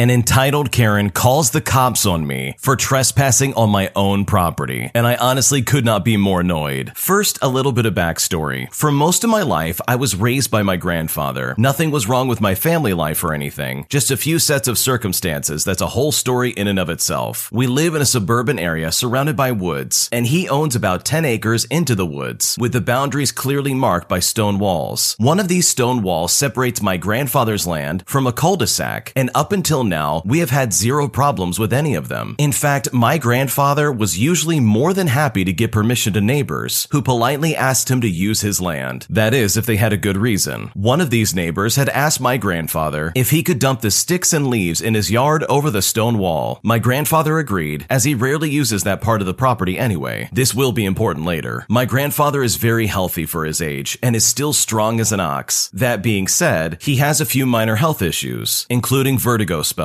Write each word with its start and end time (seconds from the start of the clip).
An 0.00 0.08
entitled 0.08 0.72
Karen 0.72 1.10
calls 1.10 1.50
the 1.50 1.60
cops 1.60 2.06
on 2.06 2.26
me 2.26 2.54
for 2.56 2.74
trespassing 2.74 3.52
on 3.52 3.68
my 3.68 3.90
own 3.94 4.24
property, 4.24 4.90
and 4.94 5.06
I 5.06 5.16
honestly 5.16 5.60
could 5.60 5.84
not 5.84 6.06
be 6.06 6.16
more 6.16 6.40
annoyed. 6.40 6.92
First, 6.94 7.38
a 7.42 7.50
little 7.50 7.70
bit 7.70 7.84
of 7.84 7.92
backstory. 7.92 8.72
For 8.72 8.90
most 8.90 9.24
of 9.24 9.28
my 9.28 9.42
life, 9.42 9.78
I 9.86 9.96
was 9.96 10.16
raised 10.16 10.50
by 10.50 10.62
my 10.62 10.76
grandfather. 10.76 11.54
Nothing 11.58 11.90
was 11.90 12.08
wrong 12.08 12.28
with 12.28 12.40
my 12.40 12.54
family 12.54 12.94
life 12.94 13.22
or 13.22 13.34
anything, 13.34 13.84
just 13.90 14.10
a 14.10 14.16
few 14.16 14.38
sets 14.38 14.68
of 14.68 14.78
circumstances 14.78 15.64
that's 15.64 15.82
a 15.82 15.88
whole 15.88 16.12
story 16.12 16.52
in 16.52 16.66
and 16.66 16.78
of 16.78 16.88
itself. 16.88 17.52
We 17.52 17.66
live 17.66 17.94
in 17.94 18.00
a 18.00 18.06
suburban 18.06 18.58
area 18.58 18.92
surrounded 18.92 19.36
by 19.36 19.52
woods, 19.52 20.08
and 20.10 20.26
he 20.26 20.48
owns 20.48 20.74
about 20.74 21.04
10 21.04 21.26
acres 21.26 21.66
into 21.66 21.94
the 21.94 22.06
woods, 22.06 22.56
with 22.58 22.72
the 22.72 22.80
boundaries 22.80 23.32
clearly 23.32 23.74
marked 23.74 24.08
by 24.08 24.20
stone 24.20 24.58
walls. 24.58 25.14
One 25.18 25.38
of 25.38 25.48
these 25.48 25.68
stone 25.68 26.00
walls 26.00 26.32
separates 26.32 26.80
my 26.80 26.96
grandfather's 26.96 27.66
land 27.66 28.02
from 28.06 28.26
a 28.26 28.32
cul-de-sac, 28.32 29.12
and 29.14 29.28
up 29.34 29.52
until 29.52 29.89
now, 29.90 30.22
we 30.24 30.38
have 30.38 30.48
had 30.48 30.72
zero 30.72 31.06
problems 31.08 31.58
with 31.58 31.72
any 31.74 31.94
of 31.94 32.08
them. 32.08 32.36
In 32.38 32.52
fact, 32.52 32.94
my 32.94 33.18
grandfather 33.18 33.92
was 33.92 34.18
usually 34.18 34.60
more 34.60 34.94
than 34.94 35.08
happy 35.08 35.44
to 35.44 35.52
give 35.52 35.72
permission 35.72 36.14
to 36.14 36.22
neighbors 36.22 36.88
who 36.92 37.02
politely 37.02 37.54
asked 37.54 37.90
him 37.90 38.00
to 38.00 38.08
use 38.08 38.40
his 38.40 38.60
land. 38.62 39.06
That 39.10 39.34
is, 39.34 39.58
if 39.58 39.66
they 39.66 39.76
had 39.76 39.92
a 39.92 39.98
good 39.98 40.16
reason. 40.16 40.70
One 40.74 41.02
of 41.02 41.10
these 41.10 41.34
neighbors 41.34 41.76
had 41.76 41.90
asked 41.90 42.20
my 42.20 42.38
grandfather 42.38 43.12
if 43.14 43.30
he 43.30 43.42
could 43.42 43.58
dump 43.58 43.82
the 43.82 43.90
sticks 43.90 44.32
and 44.32 44.46
leaves 44.46 44.80
in 44.80 44.94
his 44.94 45.10
yard 45.10 45.44
over 45.48 45.70
the 45.70 45.82
stone 45.82 46.18
wall. 46.18 46.60
My 46.62 46.78
grandfather 46.78 47.38
agreed, 47.38 47.84
as 47.90 48.04
he 48.04 48.14
rarely 48.14 48.48
uses 48.48 48.84
that 48.84 49.00
part 49.00 49.20
of 49.20 49.26
the 49.26 49.34
property 49.34 49.78
anyway. 49.78 50.28
This 50.32 50.54
will 50.54 50.72
be 50.72 50.84
important 50.84 51.26
later. 51.26 51.66
My 51.68 51.84
grandfather 51.84 52.42
is 52.42 52.56
very 52.56 52.86
healthy 52.86 53.26
for 53.26 53.44
his 53.44 53.60
age 53.60 53.98
and 54.02 54.14
is 54.14 54.24
still 54.24 54.52
strong 54.52 55.00
as 55.00 55.12
an 55.12 55.20
ox. 55.20 55.68
That 55.72 56.02
being 56.02 56.28
said, 56.28 56.78
he 56.80 56.96
has 56.96 57.20
a 57.20 57.26
few 57.26 57.44
minor 57.44 57.76
health 57.76 58.00
issues, 58.00 58.66
including 58.70 59.18
vertigo 59.18 59.62
spells. 59.62 59.79